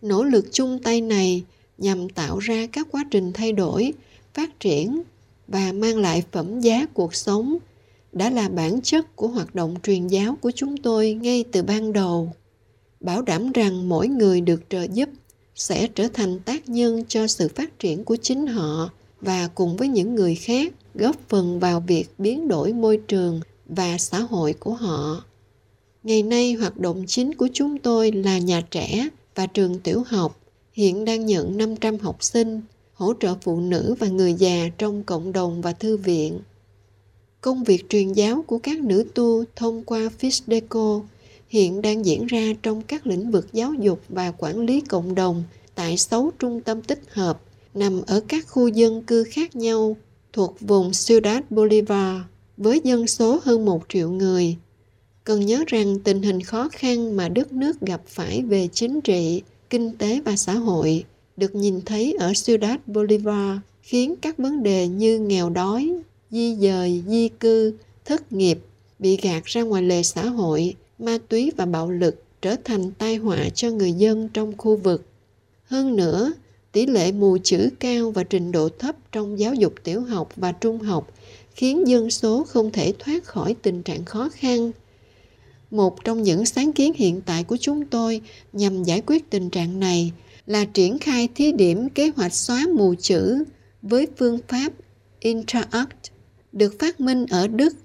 Nỗ 0.02 0.24
lực 0.24 0.46
chung 0.52 0.78
tay 0.82 1.00
này 1.00 1.44
nhằm 1.78 2.08
tạo 2.08 2.38
ra 2.38 2.66
các 2.72 2.86
quá 2.90 3.04
trình 3.10 3.32
thay 3.32 3.52
đổi, 3.52 3.92
phát 4.34 4.60
triển 4.60 5.02
và 5.48 5.72
mang 5.72 5.98
lại 5.98 6.24
phẩm 6.32 6.60
giá 6.60 6.86
cuộc 6.94 7.14
sống 7.14 7.56
đã 8.12 8.30
là 8.30 8.48
bản 8.48 8.80
chất 8.80 9.16
của 9.16 9.28
hoạt 9.28 9.54
động 9.54 9.74
truyền 9.82 10.06
giáo 10.06 10.36
của 10.40 10.50
chúng 10.50 10.76
tôi 10.76 11.12
ngay 11.12 11.44
từ 11.52 11.62
ban 11.62 11.92
đầu. 11.92 12.32
Bảo 13.00 13.22
đảm 13.22 13.52
rằng 13.52 13.88
mỗi 13.88 14.08
người 14.08 14.40
được 14.40 14.62
trợ 14.68 14.86
giúp 14.92 15.08
sẽ 15.54 15.86
trở 15.86 16.08
thành 16.08 16.40
tác 16.40 16.68
nhân 16.68 17.04
cho 17.08 17.26
sự 17.26 17.48
phát 17.48 17.78
triển 17.78 18.04
của 18.04 18.16
chính 18.16 18.46
họ 18.46 18.90
và 19.20 19.48
cùng 19.54 19.76
với 19.76 19.88
những 19.88 20.14
người 20.14 20.34
khác 20.34 20.72
góp 20.94 21.16
phần 21.28 21.60
vào 21.60 21.80
việc 21.80 22.10
biến 22.18 22.48
đổi 22.48 22.72
môi 22.72 22.96
trường 22.96 23.40
và 23.66 23.98
xã 23.98 24.20
hội 24.20 24.52
của 24.52 24.74
họ 24.74 25.24
ngày 26.02 26.22
nay, 26.22 26.52
hoạt 26.52 26.78
động 26.78 27.04
chính 27.06 27.34
của 27.34 27.48
chúng 27.52 27.78
tôi 27.78 28.12
là 28.12 28.38
nhà 28.38 28.60
trẻ 28.70 29.08
và 29.34 29.46
trường 29.46 29.78
tiểu 29.78 30.02
học 30.06 30.40
hiện 30.72 31.04
đang 31.04 31.26
nhận 31.26 31.56
500 31.56 31.98
học 31.98 32.22
sinh, 32.24 32.60
hỗ 32.94 33.12
trợ 33.20 33.34
phụ 33.40 33.60
nữ 33.60 33.94
và 33.98 34.08
người 34.08 34.34
già 34.34 34.68
trong 34.78 35.04
cộng 35.04 35.32
đồng 35.32 35.62
và 35.62 35.72
thư 35.72 35.96
viện. 35.96 36.40
Công 37.40 37.64
việc 37.64 37.88
truyền 37.88 38.12
giáo 38.12 38.44
của 38.46 38.58
các 38.58 38.80
nữ 38.80 39.04
tu 39.14 39.44
thông 39.56 39.84
qua 39.84 40.08
FISDECO 40.20 41.02
hiện 41.48 41.82
đang 41.82 42.04
diễn 42.04 42.26
ra 42.26 42.42
trong 42.62 42.82
các 42.82 43.06
lĩnh 43.06 43.30
vực 43.30 43.46
giáo 43.52 43.74
dục 43.74 44.00
và 44.08 44.32
quản 44.38 44.58
lý 44.58 44.80
cộng 44.80 45.14
đồng 45.14 45.42
tại 45.74 45.96
6 45.96 46.32
trung 46.38 46.60
tâm 46.60 46.82
tích 46.82 47.00
hợp 47.08 47.40
nằm 47.74 48.02
ở 48.06 48.20
các 48.28 48.48
khu 48.48 48.68
dân 48.68 49.02
cư 49.02 49.24
khác 49.24 49.56
nhau 49.56 49.96
thuộc 50.32 50.56
vùng 50.60 50.90
Ciudad 51.06 51.42
Bolivar 51.50 52.20
với 52.56 52.80
dân 52.84 53.06
số 53.06 53.40
hơn 53.42 53.64
1 53.64 53.82
triệu 53.88 54.10
người. 54.10 54.56
Cần 55.24 55.46
nhớ 55.46 55.64
rằng 55.66 55.98
tình 56.04 56.22
hình 56.22 56.40
khó 56.40 56.68
khăn 56.72 57.16
mà 57.16 57.28
đất 57.28 57.52
nước 57.52 57.80
gặp 57.80 58.02
phải 58.06 58.42
về 58.42 58.68
chính 58.72 59.00
trị, 59.00 59.42
kinh 59.70 59.96
tế 59.98 60.20
và 60.24 60.36
xã 60.36 60.54
hội 60.54 61.04
được 61.36 61.54
nhìn 61.54 61.80
thấy 61.80 62.16
ở 62.20 62.32
Ciudad 62.46 62.76
Bolivar 62.86 63.58
khiến 63.82 64.14
các 64.22 64.38
vấn 64.38 64.62
đề 64.62 64.88
như 64.88 65.18
nghèo 65.18 65.50
đói, 65.50 65.94
di 66.30 66.56
dời, 66.56 67.02
di 67.06 67.28
cư, 67.28 67.74
thất 68.04 68.32
nghiệp, 68.32 68.58
bị 68.98 69.16
gạt 69.16 69.44
ra 69.44 69.62
ngoài 69.62 69.82
lề 69.82 70.02
xã 70.02 70.28
hội, 70.28 70.74
ma 70.98 71.18
túy 71.28 71.52
và 71.56 71.66
bạo 71.66 71.90
lực 71.90 72.22
trở 72.42 72.56
thành 72.64 72.92
tai 72.98 73.16
họa 73.16 73.48
cho 73.54 73.70
người 73.70 73.92
dân 73.92 74.28
trong 74.28 74.56
khu 74.56 74.76
vực. 74.76 75.04
Hơn 75.64 75.96
nữa, 75.96 76.32
tỷ 76.72 76.86
lệ 76.86 77.12
mù 77.12 77.38
chữ 77.44 77.70
cao 77.80 78.10
và 78.10 78.22
trình 78.22 78.52
độ 78.52 78.68
thấp 78.78 78.96
trong 79.12 79.38
giáo 79.38 79.54
dục 79.54 79.74
tiểu 79.84 80.00
học 80.00 80.32
và 80.36 80.52
trung 80.52 80.78
học 80.78 81.12
khiến 81.54 81.88
dân 81.88 82.10
số 82.10 82.44
không 82.44 82.70
thể 82.72 82.92
thoát 82.98 83.24
khỏi 83.24 83.56
tình 83.62 83.82
trạng 83.82 84.04
khó 84.04 84.28
khăn. 84.32 84.72
Một 85.70 86.04
trong 86.04 86.22
những 86.22 86.46
sáng 86.46 86.72
kiến 86.72 86.92
hiện 86.96 87.20
tại 87.26 87.44
của 87.44 87.56
chúng 87.56 87.86
tôi 87.86 88.20
nhằm 88.52 88.82
giải 88.82 89.02
quyết 89.06 89.30
tình 89.30 89.50
trạng 89.50 89.80
này 89.80 90.12
là 90.46 90.64
triển 90.64 90.98
khai 90.98 91.28
thí 91.34 91.52
điểm 91.52 91.88
kế 91.88 92.10
hoạch 92.16 92.34
xóa 92.34 92.66
mù 92.74 92.94
chữ 92.94 93.44
với 93.82 94.06
phương 94.18 94.38
pháp 94.48 94.72
Interact 95.20 96.10
được 96.52 96.78
phát 96.78 97.00
minh 97.00 97.26
ở 97.26 97.48
Đức 97.48 97.76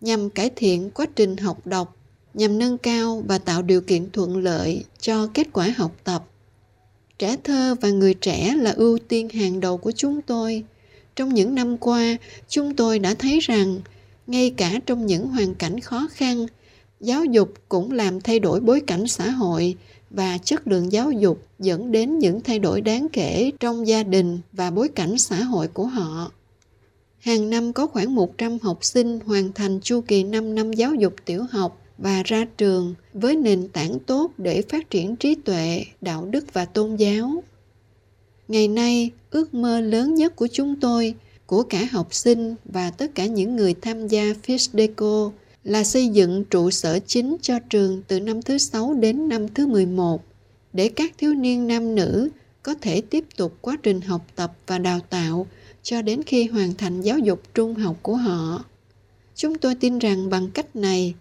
nhằm 0.00 0.30
cải 0.30 0.50
thiện 0.56 0.90
quá 0.90 1.06
trình 1.16 1.36
học 1.36 1.66
đọc, 1.66 1.96
nhằm 2.34 2.58
nâng 2.58 2.78
cao 2.78 3.22
và 3.26 3.38
tạo 3.38 3.62
điều 3.62 3.80
kiện 3.80 4.10
thuận 4.10 4.36
lợi 4.36 4.84
cho 5.00 5.26
kết 5.34 5.48
quả 5.52 5.74
học 5.76 5.96
tập. 6.04 6.24
Trẻ 7.18 7.36
thơ 7.44 7.74
và 7.80 7.90
người 7.90 8.14
trẻ 8.14 8.54
là 8.58 8.70
ưu 8.70 8.98
tiên 8.98 9.28
hàng 9.28 9.60
đầu 9.60 9.78
của 9.78 9.92
chúng 9.92 10.22
tôi. 10.22 10.64
Trong 11.16 11.34
những 11.34 11.54
năm 11.54 11.76
qua, 11.76 12.16
chúng 12.48 12.76
tôi 12.76 12.98
đã 12.98 13.14
thấy 13.14 13.40
rằng 13.40 13.80
ngay 14.26 14.50
cả 14.56 14.80
trong 14.86 15.06
những 15.06 15.28
hoàn 15.28 15.54
cảnh 15.54 15.80
khó 15.80 16.08
khăn, 16.12 16.46
Giáo 17.00 17.24
dục 17.24 17.54
cũng 17.68 17.92
làm 17.92 18.20
thay 18.20 18.38
đổi 18.38 18.60
bối 18.60 18.80
cảnh 18.80 19.06
xã 19.06 19.30
hội 19.30 19.76
và 20.10 20.38
chất 20.38 20.68
lượng 20.68 20.92
giáo 20.92 21.10
dục 21.10 21.46
dẫn 21.58 21.92
đến 21.92 22.18
những 22.18 22.40
thay 22.40 22.58
đổi 22.58 22.80
đáng 22.80 23.06
kể 23.12 23.50
trong 23.60 23.86
gia 23.86 24.02
đình 24.02 24.40
và 24.52 24.70
bối 24.70 24.88
cảnh 24.88 25.18
xã 25.18 25.42
hội 25.42 25.68
của 25.68 25.86
họ. 25.86 26.32
Hàng 27.18 27.50
năm 27.50 27.72
có 27.72 27.86
khoảng 27.86 28.14
100 28.14 28.58
học 28.62 28.84
sinh 28.84 29.20
hoàn 29.20 29.52
thành 29.52 29.80
chu 29.80 30.00
kỳ 30.00 30.24
5 30.24 30.54
năm 30.54 30.72
giáo 30.72 30.94
dục 30.94 31.14
tiểu 31.24 31.44
học 31.50 31.82
và 31.98 32.22
ra 32.24 32.46
trường 32.58 32.94
với 33.14 33.36
nền 33.36 33.68
tảng 33.68 33.98
tốt 33.98 34.32
để 34.38 34.62
phát 34.62 34.90
triển 34.90 35.16
trí 35.16 35.34
tuệ, 35.34 35.84
đạo 36.00 36.26
đức 36.30 36.44
và 36.52 36.64
tôn 36.64 36.96
giáo. 36.96 37.42
Ngày 38.48 38.68
nay, 38.68 39.10
ước 39.30 39.54
mơ 39.54 39.80
lớn 39.80 40.14
nhất 40.14 40.36
của 40.36 40.48
chúng 40.52 40.80
tôi, 40.80 41.14
của 41.46 41.62
cả 41.62 41.88
học 41.90 42.14
sinh 42.14 42.54
và 42.64 42.90
tất 42.90 43.14
cả 43.14 43.26
những 43.26 43.56
người 43.56 43.74
tham 43.74 44.08
gia 44.08 44.22
FISDECO 44.22 45.30
là 45.64 45.84
xây 45.84 46.08
dựng 46.08 46.44
trụ 46.44 46.70
sở 46.70 46.98
chính 47.06 47.36
cho 47.42 47.58
trường 47.58 48.02
từ 48.08 48.20
năm 48.20 48.42
thứ 48.42 48.58
6 48.58 48.94
đến 48.94 49.28
năm 49.28 49.48
thứ 49.48 49.66
11 49.66 50.24
để 50.72 50.88
các 50.88 51.12
thiếu 51.18 51.34
niên 51.34 51.66
nam 51.66 51.94
nữ 51.94 52.28
có 52.62 52.74
thể 52.80 53.00
tiếp 53.00 53.24
tục 53.36 53.56
quá 53.60 53.76
trình 53.82 54.00
học 54.00 54.26
tập 54.34 54.52
và 54.66 54.78
đào 54.78 55.00
tạo 55.10 55.46
cho 55.82 56.02
đến 56.02 56.22
khi 56.22 56.46
hoàn 56.46 56.74
thành 56.74 57.00
giáo 57.00 57.18
dục 57.18 57.42
trung 57.54 57.74
học 57.74 57.96
của 58.02 58.16
họ. 58.16 58.64
Chúng 59.34 59.58
tôi 59.58 59.74
tin 59.74 59.98
rằng 59.98 60.30
bằng 60.30 60.50
cách 60.50 60.76
này, 60.76 61.14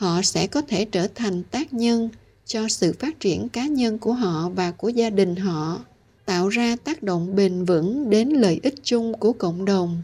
họ 0.00 0.22
sẽ 0.22 0.46
có 0.46 0.62
thể 0.62 0.84
trở 0.84 1.06
thành 1.14 1.42
tác 1.42 1.74
nhân 1.74 2.08
cho 2.46 2.68
sự 2.68 2.92
phát 2.98 3.20
triển 3.20 3.48
cá 3.48 3.66
nhân 3.66 3.98
của 3.98 4.12
họ 4.12 4.48
và 4.48 4.70
của 4.70 4.88
gia 4.88 5.10
đình 5.10 5.36
họ, 5.36 5.84
tạo 6.24 6.48
ra 6.48 6.76
tác 6.84 7.02
động 7.02 7.36
bền 7.36 7.64
vững 7.64 8.10
đến 8.10 8.28
lợi 8.28 8.60
ích 8.62 8.74
chung 8.82 9.18
của 9.18 9.32
cộng 9.32 9.64
đồng. 9.64 10.02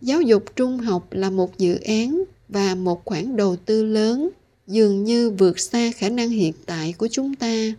Giáo 0.00 0.20
dục 0.20 0.44
trung 0.56 0.78
học 0.78 1.06
là 1.10 1.30
một 1.30 1.58
dự 1.58 1.78
án 1.78 2.24
và 2.48 2.74
một 2.74 3.04
khoản 3.04 3.36
đầu 3.36 3.56
tư 3.56 3.84
lớn 3.84 4.28
dường 4.66 5.04
như 5.04 5.30
vượt 5.30 5.58
xa 5.58 5.90
khả 5.96 6.08
năng 6.08 6.30
hiện 6.30 6.52
tại 6.66 6.94
của 6.98 7.08
chúng 7.08 7.34
ta. 7.34 7.72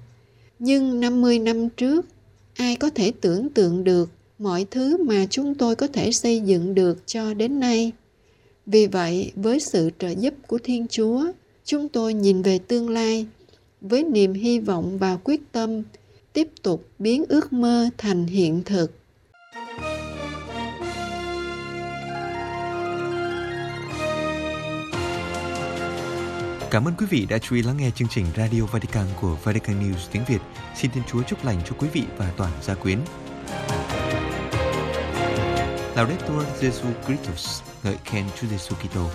Nhưng 0.60 1.00
50 1.00 1.40
năm 1.40 1.70
trước, 1.70 2.06
ai 2.56 2.76
có 2.76 2.90
thể 2.90 3.12
tưởng 3.22 3.50
tượng 3.50 3.84
được 3.84 4.10
mọi 4.40 4.66
thứ 4.72 5.04
mà 5.04 5.26
chúng 5.30 5.56
tôi 5.56 5.76
có 5.76 5.88
thể 5.88 6.12
xây 6.12 6.40
dựng 6.40 6.76
được 6.76 7.08
cho 7.08 7.34
đến 7.34 7.60
nay. 7.60 7.92
Vì 8.72 8.88
vậy, 8.88 9.32
với 9.36 9.60
sự 9.60 9.90
trợ 10.00 10.10
giúp 10.10 10.34
của 10.48 10.60
Thiên 10.64 10.88
Chúa, 10.88 11.26
chúng 11.66 11.90
tôi 11.90 12.14
nhìn 12.14 12.42
về 12.42 12.60
tương 12.68 12.90
lai 12.90 13.26
với 13.82 14.04
niềm 14.04 14.34
hy 14.34 14.60
vọng 14.60 14.98
và 14.98 15.18
quyết 15.24 15.42
tâm 15.52 15.84
tiếp 16.34 16.48
tục 16.64 16.88
biến 17.00 17.24
ước 17.30 17.54
mơ 17.54 17.90
thành 17.98 18.26
hiện 18.26 18.64
thực. 18.66 18.92
Cảm 26.72 26.88
ơn 26.88 26.94
quý 26.98 27.06
vị 27.10 27.26
đã 27.30 27.38
chú 27.38 27.56
ý 27.56 27.62
lắng 27.64 27.78
nghe 27.78 27.92
chương 27.96 28.08
trình 28.12 28.26
Radio 28.38 28.66
Vatican 28.66 29.06
của 29.22 29.38
Vatican 29.44 29.80
News 29.80 30.08
tiếng 30.12 30.24
Việt. 30.28 30.42
Xin 30.76 30.92
Thiên 30.92 31.04
Chúa 31.12 31.22
chúc 31.24 31.46
lành 31.46 31.62
cho 31.70 31.76
quý 31.80 31.88
vị 31.94 32.04
và 32.18 32.34
toàn 32.38 32.52
gia 32.62 32.76
quyến. 32.76 33.00
Laudetur 35.96 36.44
Jesu 36.62 36.88
Christus, 37.06 37.71
ngợi 37.84 37.98
khen 38.06 38.26
Chúa 38.36 38.48
Giêsu 38.48 38.76
Kitô. 38.76 39.10